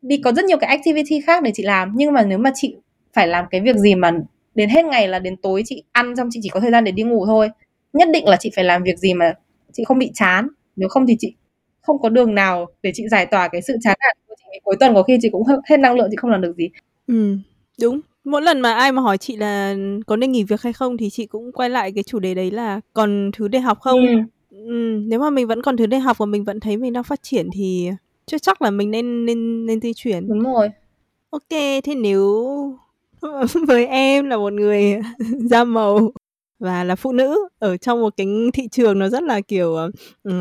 [0.02, 1.94] đi có rất nhiều cái activity khác để chị làm.
[1.96, 2.76] Nhưng mà nếu mà chị
[3.14, 4.12] phải làm cái việc gì mà
[4.56, 6.92] đến hết ngày là đến tối chị ăn xong chị chỉ có thời gian để
[6.92, 7.50] đi ngủ thôi.
[7.94, 9.34] Nhất định là chị phải làm việc gì mà
[9.74, 11.34] chị không bị chán, nếu không thì chị
[11.82, 14.18] không có đường nào để chị giải tỏa cái sự chán nản
[14.64, 16.70] cuối tuần có khi chị cũng hết năng lượng chị không làm được gì
[17.08, 17.38] ừ
[17.82, 19.76] đúng mỗi lần mà ai mà hỏi chị là
[20.08, 22.52] có nên nghỉ việc hay không thì chị cũng quay lại cái chủ đề đấy
[22.52, 24.14] là còn thứ để học không ừ.
[24.66, 27.04] Ừ, nếu mà mình vẫn còn thứ để học và mình vẫn thấy mình đang
[27.04, 27.90] phát triển thì
[28.26, 30.28] chưa chắc là mình nên nên nên di chuyển.
[30.28, 30.70] Đúng rồi.
[31.30, 31.50] Ok
[31.84, 32.78] thế nếu
[33.68, 35.00] với em là một người
[35.50, 36.12] da màu
[36.60, 39.70] và là phụ nữ ở trong một cái thị trường nó rất là kiểu
[40.30, 40.34] uh,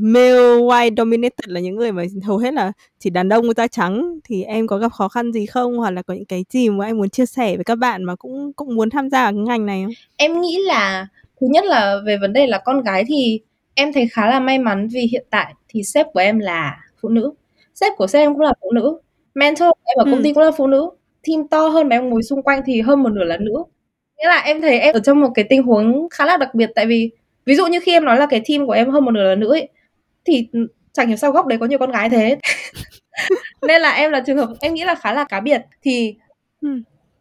[0.00, 4.18] male white dominated là những người mà hầu hết là chỉ đàn ông da trắng
[4.24, 5.78] thì em có gặp khó khăn gì không?
[5.78, 8.16] Hoặc là có những cái gì mà em muốn chia sẻ với các bạn mà
[8.16, 9.92] cũng cũng muốn tham gia vào cái ngành này không?
[10.16, 11.06] Em nghĩ là
[11.40, 13.40] thứ nhất là về vấn đề là con gái thì
[13.74, 17.08] em thấy khá là may mắn vì hiện tại thì sếp của em là phụ
[17.08, 17.32] nữ.
[17.74, 18.98] Sếp của sếp em cũng là phụ nữ.
[19.34, 20.20] Mentor của em ở công ừ.
[20.24, 20.90] ty cũng là phụ nữ.
[21.28, 23.64] Team to hơn mà em ngồi xung quanh thì hơn một nửa là nữ.
[24.18, 26.70] Nghĩa là em thấy em ở trong một cái tình huống khá là đặc biệt
[26.74, 27.10] tại vì
[27.46, 29.34] ví dụ như khi em nói là cái team của em hơn một nửa là
[29.34, 29.68] nữ ấy,
[30.24, 30.48] thì
[30.92, 32.38] chẳng hiểu sao góc đấy có nhiều con gái thế.
[33.66, 35.62] Nên là em là trường hợp em nghĩ là khá là cá biệt.
[35.82, 36.14] Thì
[36.60, 36.68] ừ.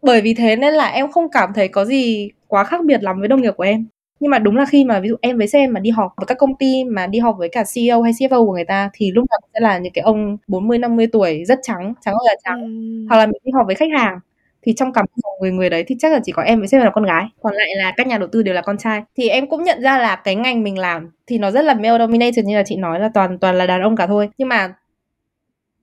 [0.01, 3.20] bởi vì thế nên là em không cảm thấy có gì quá khác biệt lắm
[3.20, 3.86] với đồng nghiệp của em
[4.20, 6.26] nhưng mà đúng là khi mà ví dụ em với xem mà đi họp với
[6.28, 9.11] các công ty mà đi họp với cả CEO hay CFO của người ta thì
[9.11, 12.36] lúc nào sẽ là những cái ông 40 50 tuổi rất trắng, trắng ơi là
[12.43, 12.61] trắng.
[12.61, 13.05] Ừ.
[13.09, 14.20] Hoặc là mình đi họp với khách hàng
[14.61, 15.01] thì trong cả
[15.41, 17.53] người người đấy thì chắc là chỉ có em với sếp là con gái còn
[17.53, 19.97] lại là các nhà đầu tư đều là con trai thì em cũng nhận ra
[19.97, 22.99] là cái ngành mình làm thì nó rất là male dominated như là chị nói
[22.99, 24.74] là toàn toàn là đàn ông cả thôi nhưng mà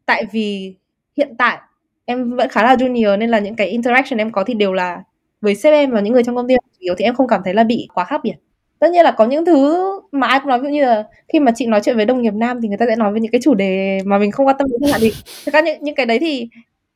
[0.06, 0.74] tại vì
[1.16, 1.58] hiện tại
[2.04, 5.02] em vẫn khá là junior nên là những cái interaction em có thì đều là
[5.42, 7.40] với sếp em và những người trong công ty chủ yếu thì em không cảm
[7.44, 8.34] thấy là bị quá khác biệt.
[8.78, 11.40] Tất nhiên là có những thứ mà ai cũng nói ví dụ như là khi
[11.40, 13.32] mà chị nói chuyện với đồng nghiệp nam thì người ta sẽ nói về những
[13.32, 15.12] cái chủ đề mà mình không quan tâm đến hạn thì
[15.44, 16.48] thực ra những, những cái đấy thì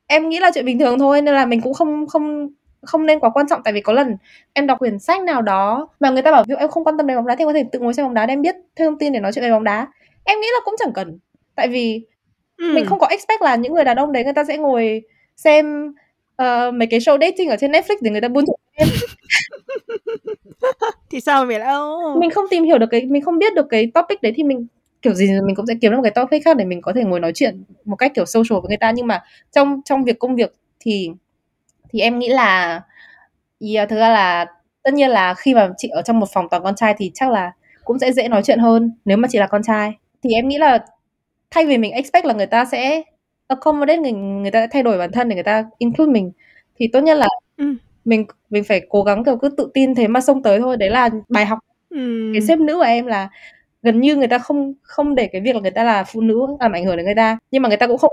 [0.07, 2.49] em nghĩ là chuyện bình thường thôi nên là mình cũng không không
[2.81, 3.63] không nên quá quan trọng.
[3.63, 4.17] Tại vì có lần
[4.53, 6.97] em đọc quyển sách nào đó mà người ta bảo ví dụ em không quan
[6.97, 8.41] tâm đến bóng đá thì em có thể tự ngồi xem bóng đá để em
[8.41, 9.87] biết thêm thông tin để nói chuyện về bóng đá.
[10.23, 11.19] Em nghĩ là cũng chẳng cần.
[11.55, 12.05] Tại vì
[12.57, 12.71] ừ.
[12.75, 15.01] mình không có expect là những người đàn ông đấy người ta sẽ ngồi
[15.35, 15.93] xem
[16.41, 18.87] uh, mấy cái show dating ở trên Netflix để người ta buôn em.
[21.09, 23.91] Thì sao mà đâu mình không tìm hiểu được cái mình không biết được cái
[23.93, 24.67] topic đấy thì mình
[25.01, 27.03] kiểu gì mình cũng sẽ kiếm được một cái topic khác để mình có thể
[27.03, 28.91] ngồi nói chuyện một cách kiểu social với người ta.
[28.91, 31.09] Nhưng mà trong trong việc công việc thì
[31.89, 32.81] thì em nghĩ là
[33.73, 34.45] yeah, thực ra là
[34.83, 37.29] tất nhiên là khi mà chị ở trong một phòng toàn con trai thì chắc
[37.29, 37.51] là
[37.83, 39.93] cũng sẽ dễ nói chuyện hơn nếu mà chị là con trai.
[40.23, 40.85] Thì em nghĩ là
[41.51, 43.03] thay vì mình expect là người ta sẽ
[43.47, 46.31] accommodate người người ta thay đổi bản thân để người ta include mình
[46.75, 47.27] thì tốt nhất là
[47.57, 47.73] ừ.
[48.05, 50.89] mình mình phải cố gắng kiểu cứ tự tin thế mà xông tới thôi đấy
[50.89, 52.31] là bài học ừ.
[52.33, 53.29] cái sếp nữ của em là
[53.81, 56.47] gần như người ta không không để cái việc là người ta là phụ nữ
[56.59, 58.11] làm ảnh hưởng đến người ta nhưng mà người ta cũng không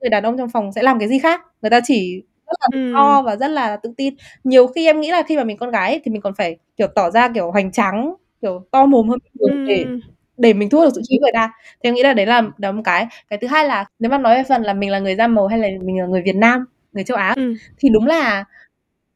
[0.00, 2.68] người đàn ông trong phòng sẽ làm cái gì khác người ta chỉ rất là
[2.72, 2.92] ừ.
[2.94, 4.14] to và rất là tự tin
[4.44, 6.56] nhiều khi em nghĩ là khi mà mình con gái ấy, thì mình còn phải
[6.76, 9.48] kiểu tỏ ra kiểu hoành tráng kiểu to mồm hơn ừ.
[9.68, 9.86] để
[10.40, 11.52] để mình thu hút được sự chú ý người ta.
[11.82, 13.06] Thì em nghĩ là đấy là đó một cái.
[13.28, 15.46] Cái thứ hai là nếu mà nói về phần là mình là người da màu
[15.46, 17.54] hay là mình là người Việt Nam người châu Á ừ.
[17.78, 18.44] thì đúng là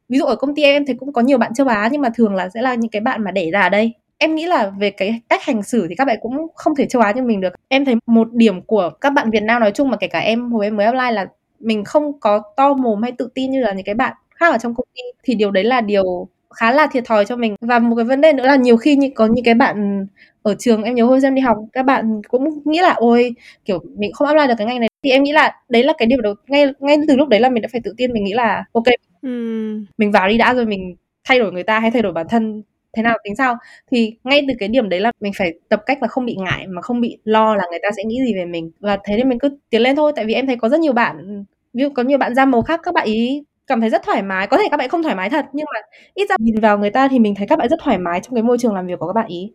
[0.09, 2.09] ví dụ ở công ty em thấy cũng có nhiều bạn châu Á nhưng mà
[2.15, 3.93] thường là sẽ là những cái bạn mà đẻ ra ở đây.
[4.19, 7.03] Em nghĩ là về cái cách hành xử thì các bạn cũng không thể châu
[7.03, 7.53] Á như mình được.
[7.69, 10.53] Em thấy một điểm của các bạn Việt Nam nói chung mà kể cả em
[10.53, 11.27] hồi em mới apply là
[11.61, 14.59] mình không có to mồm hay tự tin như là những cái bạn khác ở
[14.59, 15.03] trong công ty.
[15.23, 17.57] Thì điều đấy là điều khá là thiệt thòi cho mình.
[17.61, 20.07] Và một cái vấn đề nữa là nhiều khi như có những cái bạn
[20.45, 23.35] ở trường em nhớ hồi em đi học các bạn cũng nghĩ là ôi
[23.65, 24.89] kiểu mình không apply được cái ngành này.
[25.05, 27.49] Thì em nghĩ là đấy là cái điều đầu ngay ngay từ lúc đấy là
[27.49, 28.85] mình đã phải tự tin mình nghĩ là ok
[29.27, 29.85] uhm.
[29.99, 32.63] mình vào đi đã rồi mình thay đổi người ta hay thay đổi bản thân
[32.97, 33.57] thế nào tính sao?
[33.91, 36.67] Thì ngay từ cái điểm đấy là mình phải tập cách là không bị ngại
[36.67, 38.71] mà không bị lo là người ta sẽ nghĩ gì về mình.
[38.81, 40.93] Và thế nên mình cứ tiến lên thôi tại vì em thấy có rất nhiều
[40.93, 44.03] bạn ví dụ có nhiều bạn da màu khác các bạn ý cảm thấy rất
[44.03, 44.47] thoải mái.
[44.47, 45.81] Có thể các bạn không thoải mái thật nhưng mà
[46.15, 48.35] ít ra nhìn vào người ta thì mình thấy các bạn rất thoải mái trong
[48.35, 49.53] cái môi trường làm việc của các bạn ý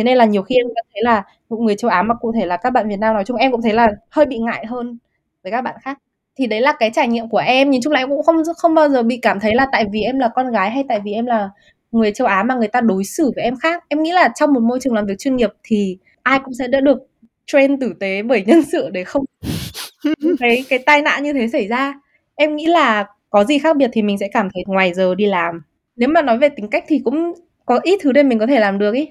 [0.00, 2.56] thế nên là nhiều khi em thấy là người châu Á mà cụ thể là
[2.56, 4.98] các bạn Việt Nam nói chung em cũng thấy là hơi bị ngại hơn
[5.42, 5.98] với các bạn khác.
[6.36, 7.70] Thì đấy là cái trải nghiệm của em.
[7.70, 10.00] Nhìn chung là em cũng không không bao giờ bị cảm thấy là tại vì
[10.00, 11.50] em là con gái hay tại vì em là
[11.92, 13.84] người châu Á mà người ta đối xử với em khác.
[13.88, 16.68] Em nghĩ là trong một môi trường làm việc chuyên nghiệp thì ai cũng sẽ
[16.68, 16.98] đỡ được
[17.46, 19.24] train tử tế bởi nhân sự để không
[20.40, 21.94] cái cái tai nạn như thế xảy ra.
[22.34, 25.26] Em nghĩ là có gì khác biệt thì mình sẽ cảm thấy ngoài giờ đi
[25.26, 25.62] làm.
[25.96, 27.34] Nếu mà nói về tính cách thì cũng
[27.66, 29.08] có ít thứ để mình có thể làm được ý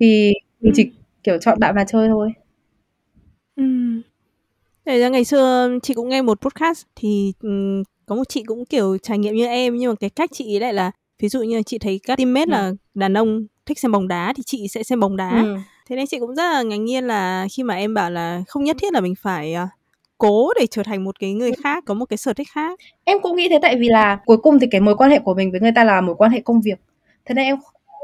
[0.00, 0.90] thì mình chỉ
[1.22, 2.32] kiểu chọn bạn mà chơi thôi.
[3.56, 3.64] Ừ.
[4.84, 8.64] Để ra ngày xưa chị cũng nghe một podcast thì um, có một chị cũng
[8.64, 9.76] kiểu trải nghiệm như em.
[9.76, 12.50] Nhưng mà cái cách chị lại là ví dụ như chị thấy các teammate ừ.
[12.50, 15.42] là đàn ông thích xem bóng đá thì chị sẽ xem bóng đá.
[15.42, 15.56] Ừ.
[15.88, 18.64] thế nên chị cũng rất là ngạc nhiên là khi mà em bảo là không
[18.64, 19.68] nhất thiết là mình phải uh,
[20.18, 22.78] cố để trở thành một cái người khác có một cái sở thích khác.
[23.04, 25.34] Em cũng nghĩ thế tại vì là cuối cùng thì cái mối quan hệ của
[25.34, 26.78] mình với người ta là mối quan hệ công việc.
[27.24, 27.56] Thế nên em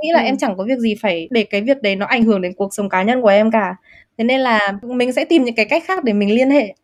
[0.05, 0.25] nghĩ là ừ.
[0.25, 2.75] em chẳng có việc gì phải để cái việc đấy nó ảnh hưởng đến cuộc
[2.75, 3.77] sống cá nhân của em cả.
[4.19, 6.75] Thế nên là mình sẽ tìm những cái cách khác để mình liên hệ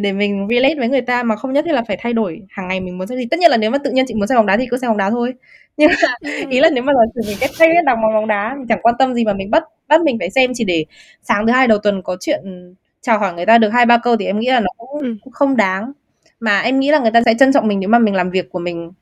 [0.00, 2.68] để mình relate với người ta mà không nhất thiết là phải thay đổi hàng
[2.68, 3.26] ngày mình muốn xem gì.
[3.30, 4.90] Tất nhiên là nếu mà tự nhiên chị muốn xem bóng đá thì cứ xem
[4.90, 5.34] bóng đá thôi.
[5.76, 6.50] Nhưng mà ừ.
[6.50, 8.94] ý là nếu mà sử mình kết hay biết đọc bóng đá mình chẳng quan
[8.98, 10.84] tâm gì mà mình bắt bắt mình phải xem chỉ để
[11.22, 14.16] sáng thứ hai đầu tuần có chuyện chào hỏi người ta được hai ba câu
[14.16, 15.14] thì em nghĩ là nó cũng, ừ.
[15.22, 15.92] cũng không đáng.
[16.40, 18.50] Mà em nghĩ là người ta sẽ trân trọng mình nếu mà mình làm việc
[18.50, 18.92] của mình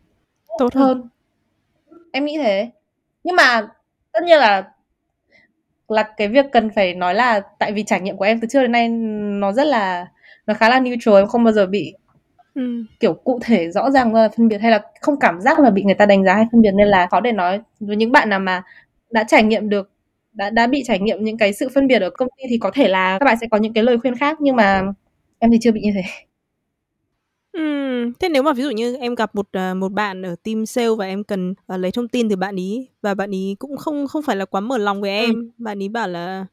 [0.58, 1.08] tốt hơn.
[2.12, 2.70] Em nghĩ thế
[3.28, 3.68] nhưng mà
[4.12, 4.64] tất nhiên là
[5.88, 8.62] là cái việc cần phải nói là tại vì trải nghiệm của em từ trước
[8.62, 8.88] đến nay
[9.40, 10.06] nó rất là
[10.46, 11.94] nó khá là neutral em không bao giờ bị
[12.54, 12.62] ừ.
[13.00, 15.82] kiểu cụ thể rõ ràng là phân biệt hay là không cảm giác là bị
[15.82, 18.28] người ta đánh giá hay phân biệt nên là khó để nói với những bạn
[18.28, 18.62] nào mà
[19.10, 19.90] đã trải nghiệm được
[20.32, 22.70] đã đã bị trải nghiệm những cái sự phân biệt ở công ty thì có
[22.74, 24.82] thể là các bạn sẽ có những cái lời khuyên khác nhưng mà
[25.38, 26.02] em thì chưa bị như thế
[27.52, 30.66] Ừm, thế nếu mà ví dụ như em gặp một à, một bạn ở team
[30.66, 33.76] sale và em cần à, lấy thông tin từ bạn ý và bạn ý cũng
[33.76, 35.50] không không phải là quá mở lòng với em, ừ.
[35.58, 36.46] bạn ý bảo là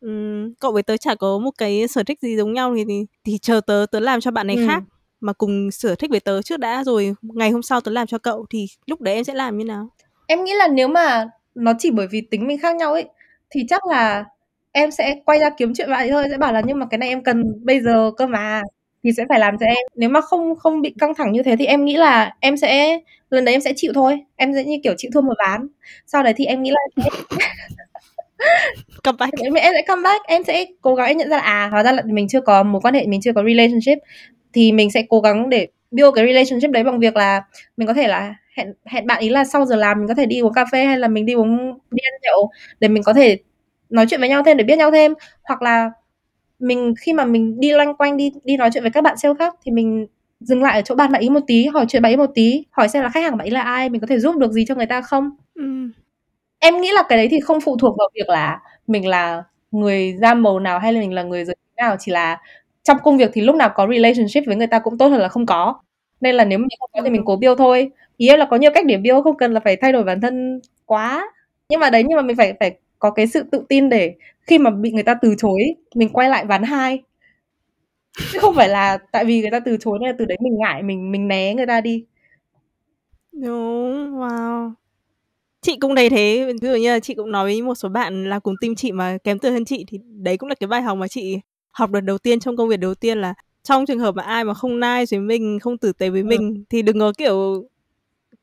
[0.00, 3.06] um, cậu với tớ chả có một cái sở thích gì giống nhau thì thì,
[3.24, 4.66] thì chờ tớ tớ làm cho bạn này ừ.
[4.66, 4.82] khác
[5.20, 8.18] mà cùng sở thích với tớ trước đã rồi ngày hôm sau tớ làm cho
[8.18, 9.88] cậu thì lúc đấy em sẽ làm như nào?
[10.26, 13.04] Em nghĩ là nếu mà nó chỉ bởi vì tính mình khác nhau ấy
[13.50, 14.24] thì chắc là
[14.72, 17.08] em sẽ quay ra kiếm chuyện bạn thôi sẽ bảo là nhưng mà cái này
[17.08, 18.62] em cần bây giờ cơ mà
[19.04, 19.76] thì sẽ phải làm cho em.
[19.94, 22.98] Nếu mà không không bị căng thẳng như thế thì em nghĩ là em sẽ
[23.30, 24.20] lần đấy em sẽ chịu thôi.
[24.36, 25.68] Em sẽ như kiểu chịu thua một ván.
[26.06, 27.04] Sau đấy thì em nghĩ là
[29.04, 29.32] come back.
[29.40, 30.26] Em, em sẽ come back.
[30.26, 32.62] Em sẽ cố gắng em nhận ra là à hóa ra là mình chưa có
[32.62, 33.98] mối quan hệ mình chưa có relationship
[34.52, 37.42] thì mình sẽ cố gắng để build cái relationship đấy bằng việc là
[37.76, 40.26] mình có thể là hẹn hẹn bạn ý là sau giờ làm mình có thể
[40.26, 41.58] đi uống cà phê hay là mình đi uống
[41.90, 42.50] đi ăn nhậu
[42.80, 43.38] để mình có thể
[43.90, 45.14] nói chuyện với nhau thêm để biết nhau thêm.
[45.44, 45.90] Hoặc là
[46.62, 49.34] mình khi mà mình đi loanh quanh đi đi nói chuyện với các bạn sale
[49.38, 50.06] khác thì mình
[50.40, 52.64] dừng lại ở chỗ bạn bạn ý một tí hỏi chuyện bạn ý một tí
[52.70, 54.64] hỏi xem là khách hàng bạn ý là ai mình có thể giúp được gì
[54.68, 55.30] cho người ta không?
[55.54, 55.62] Ừ.
[56.60, 60.16] em nghĩ là cái đấy thì không phụ thuộc vào việc là mình là người
[60.20, 62.38] da màu nào hay là mình là người giới nào chỉ là
[62.84, 65.28] trong công việc thì lúc nào có relationship với người ta cũng tốt hơn là
[65.28, 65.74] không có.
[66.20, 67.90] Nên là nếu mình không có thì mình cố build thôi.
[68.16, 70.20] Ý em là có nhiều cách để build không cần là phải thay đổi bản
[70.20, 71.26] thân quá.
[71.68, 74.14] Nhưng mà đấy nhưng mà mình phải phải có cái sự tự tin để
[74.46, 75.62] khi mà bị người ta từ chối
[75.94, 77.02] mình quay lại ván hai.
[78.32, 80.82] Chứ không phải là tại vì người ta từ chối nên từ đấy mình ngại
[80.82, 82.04] mình mình né người ta đi.
[83.32, 84.72] Đúng wow.
[85.60, 86.52] Chị cũng thấy thế.
[86.62, 88.92] Ví dụ như là chị cũng nói với một số bạn là cùng team chị
[88.92, 91.40] mà kém tuổi hơn chị thì đấy cũng là cái bài học mà chị
[91.70, 94.44] học được đầu tiên trong công việc đầu tiên là trong trường hợp mà ai
[94.44, 96.24] mà không nice với mình không tử tế với ừ.
[96.24, 97.64] mình thì đừng có kiểu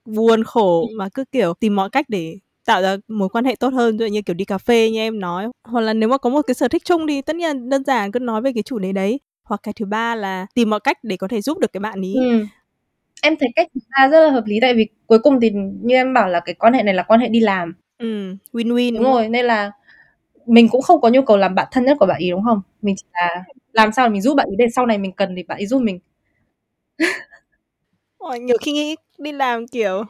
[0.06, 2.38] buồn khổ mà cứ kiểu tìm mọi cách để
[2.70, 5.00] tạo ra mối quan hệ tốt hơn ví dụ như kiểu đi cà phê như
[5.00, 5.48] em nói.
[5.68, 8.12] Hoặc là nếu mà có một cái sở thích chung thì tất nhiên đơn giản
[8.12, 9.20] cứ nói về cái chủ đề đấy.
[9.44, 12.02] Hoặc cái thứ ba là tìm mọi cách để có thể giúp được cái bạn
[12.02, 12.16] ý.
[12.16, 12.46] Ừ.
[13.22, 15.50] em thấy cách thứ ba rất là hợp lý tại vì cuối cùng thì
[15.82, 17.74] như em bảo là cái quan hệ này là quan hệ đi làm.
[17.98, 18.06] Ừ
[18.54, 19.72] win win đúng, đúng rồi nên là
[20.46, 22.62] mình cũng không có nhu cầu làm bạn thân nhất của bạn ý đúng không?
[22.82, 23.44] Mình chỉ là
[23.74, 25.82] làm sao mình giúp bạn ý để sau này mình cần thì bạn ý giúp
[25.82, 26.00] mình.
[28.18, 30.04] Ôi, nhiều khi nghĩ đi làm kiểu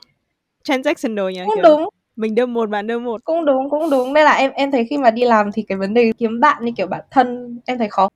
[0.63, 1.89] transactional nhỉ cũng kiểu đúng
[2.19, 3.23] mình đưa một bạn đưa một.
[3.23, 4.13] Cũng đúng cũng đúng.
[4.13, 6.65] Nên là em em thấy khi mà đi làm thì cái vấn đề kiếm bạn
[6.65, 8.09] như kiểu bạn thân em thấy khó.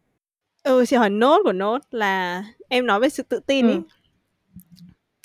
[0.64, 3.74] Ừ chị hỏi nốt của nốt là em nói về sự tự tin ừ.
[3.74, 3.80] ý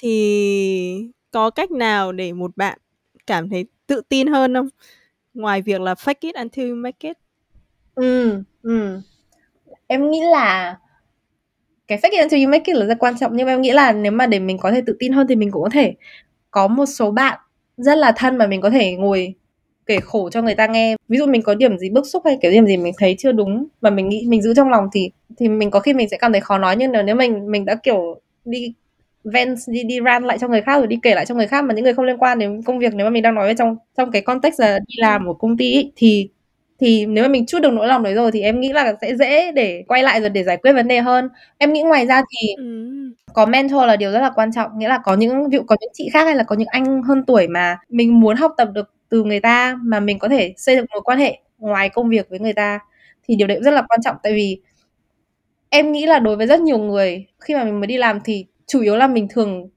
[0.02, 2.78] thì có cách nào để một bạn
[3.26, 4.68] cảm thấy tự tin hơn không?
[5.34, 7.16] Ngoài việc là fake it until you make it.
[7.94, 9.00] Ừ ừ.
[9.86, 10.78] Em nghĩ là
[11.86, 13.70] cái fake it until you make it là rất quan trọng nhưng mà em nghĩ
[13.70, 15.94] là nếu mà để mình có thể tự tin hơn thì mình cũng có thể.
[16.50, 17.38] Có một số bạn
[17.78, 19.34] rất là thân mà mình có thể ngồi
[19.86, 20.96] kể khổ cho người ta nghe.
[21.08, 23.32] Ví dụ mình có điểm gì bức xúc hay kiểu điểm gì mình thấy chưa
[23.32, 26.16] đúng và mình nghĩ mình giữ trong lòng thì thì mình có khi mình sẽ
[26.18, 26.76] cảm thấy khó nói.
[26.78, 28.74] Nhưng nếu mình mình đã kiểu đi
[29.24, 31.64] vent đi đi ran lại cho người khác rồi đi kể lại cho người khác
[31.64, 33.76] mà những người không liên quan đến công việc nếu mà mình đang nói trong
[33.96, 36.28] trong cái context là đi làm ở công ty ấy, thì
[36.80, 39.16] thì nếu mà mình chút được nỗi lòng đấy rồi thì em nghĩ là sẽ
[39.16, 41.28] dễ để quay lại rồi để giải quyết vấn đề hơn.
[41.58, 42.64] Em nghĩ ngoài ra thì ừ.
[43.32, 44.78] có mentor là điều rất là quan trọng.
[44.78, 47.02] Nghĩa là có những ví dụ có những chị khác hay là có những anh
[47.02, 50.54] hơn tuổi mà mình muốn học tập được từ người ta mà mình có thể
[50.56, 52.78] xây dựng một quan hệ ngoài công việc với người ta
[53.28, 54.16] thì điều đấy cũng rất là quan trọng.
[54.22, 54.60] Tại vì
[55.70, 58.46] em nghĩ là đối với rất nhiều người khi mà mình mới đi làm thì
[58.66, 59.68] chủ yếu là mình thường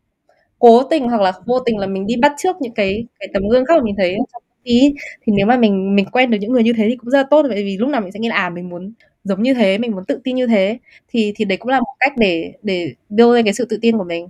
[0.59, 3.49] cố tình hoặc là vô tình là mình đi bắt trước những cái cái tấm
[3.49, 4.17] gương khác mà mình thấy.
[4.33, 4.95] trong ý
[5.25, 7.23] thì nếu mà mình mình quen được những người như thế thì cũng rất là
[7.31, 8.93] tốt, bởi vì lúc nào mình sẽ nghĩ là à mình muốn
[9.23, 10.77] giống như thế, mình muốn tự tin như thế.
[11.09, 13.97] Thì thì đấy cũng là một cách để để build lên cái sự tự tin
[13.97, 14.27] của mình.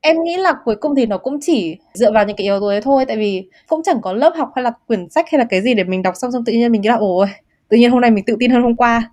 [0.00, 2.70] Em nghĩ là cuối cùng thì nó cũng chỉ dựa vào những cái yếu tố
[2.70, 5.44] đấy thôi, tại vì cũng chẳng có lớp học hay là quyển sách hay là
[5.50, 7.26] cái gì để mình đọc xong xong tự nhiên mình nghĩ là, ồ,
[7.68, 9.12] tự nhiên hôm nay mình tự tin hơn hôm qua.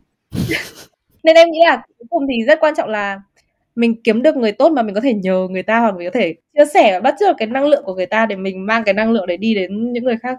[1.24, 3.22] Nên em nghĩ là cuối cùng thì rất quan trọng là
[3.76, 6.20] mình kiếm được người tốt mà mình có thể nhờ người ta hoặc mình có
[6.22, 8.84] thể chia sẻ và bắt chước cái năng lượng của người ta để mình mang
[8.86, 10.38] cái năng lượng để đi đến những người khác.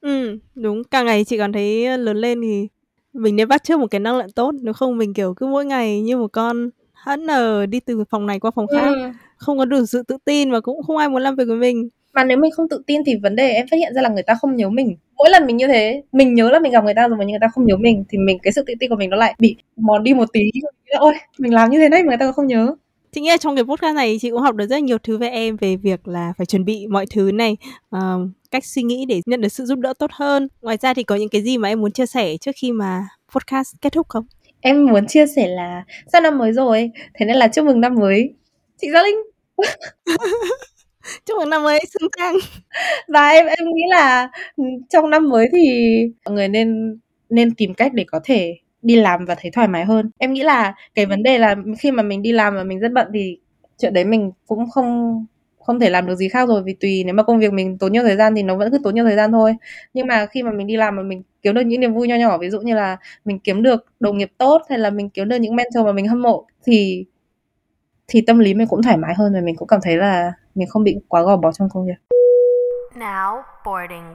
[0.00, 2.68] Ừ, đúng, càng ngày chị còn thấy lớn lên thì
[3.12, 5.64] mình nên bắt chước một cái năng lượng tốt, nếu không mình, kiểu, cứ mỗi
[5.66, 9.12] ngày như một con hất nờ đi từ phòng này qua phòng khác, Ừm.
[9.36, 11.88] không có đủ sự tự tin và cũng không ai muốn làm việc với mình.
[12.12, 14.22] Mà nếu mình không tự tin thì vấn đề em phát hiện ra là người
[14.22, 14.96] ta không nhớ mình.
[15.16, 17.38] Mỗi lần mình như thế, mình nhớ là mình gặp người ta rồi mà người
[17.40, 19.56] ta không nhớ mình thì mình cái sự tự tin của mình nó lại bị
[19.76, 20.40] mòn đi một tí,
[20.98, 22.74] ôi, mình làm như thế này mà người ta không nhớ.
[23.12, 25.28] Chị nghĩ là trong cái podcast này chị cũng học được rất nhiều thứ về
[25.28, 27.56] em về việc là phải chuẩn bị mọi thứ này
[27.96, 28.00] uh,
[28.50, 30.48] cách suy nghĩ để nhận được sự giúp đỡ tốt hơn.
[30.62, 33.08] Ngoài ra thì có những cái gì mà em muốn chia sẻ trước khi mà
[33.34, 34.26] podcast kết thúc không?
[34.60, 37.94] Em muốn chia sẻ là sau năm mới rồi thế nên là chúc mừng năm
[37.94, 38.34] mới.
[38.80, 39.16] Chị Gia Linh.
[41.26, 42.36] Chúc mừng năm mới xứng đáng.
[43.08, 44.30] Và em em nghĩ là
[44.90, 46.98] trong năm mới thì mọi người nên
[47.30, 50.42] nên tìm cách để có thể đi làm và thấy thoải mái hơn em nghĩ
[50.42, 53.38] là cái vấn đề là khi mà mình đi làm và mình rất bận thì
[53.78, 55.26] chuyện đấy mình cũng không
[55.60, 57.92] không thể làm được gì khác rồi vì tùy nếu mà công việc mình tốn
[57.92, 59.56] nhiều thời gian thì nó vẫn cứ tốn nhiều thời gian thôi
[59.94, 62.16] nhưng mà khi mà mình đi làm mà mình kiếm được những niềm vui nho
[62.16, 65.28] nhỏ, ví dụ như là mình kiếm được đồng nghiệp tốt hay là mình kiếm
[65.28, 67.04] được những mentor mà mình hâm mộ thì
[68.08, 70.68] thì tâm lý mình cũng thoải mái hơn và mình cũng cảm thấy là mình
[70.68, 72.16] không bị quá gò bó trong công việc.
[72.98, 74.14] Now boarding.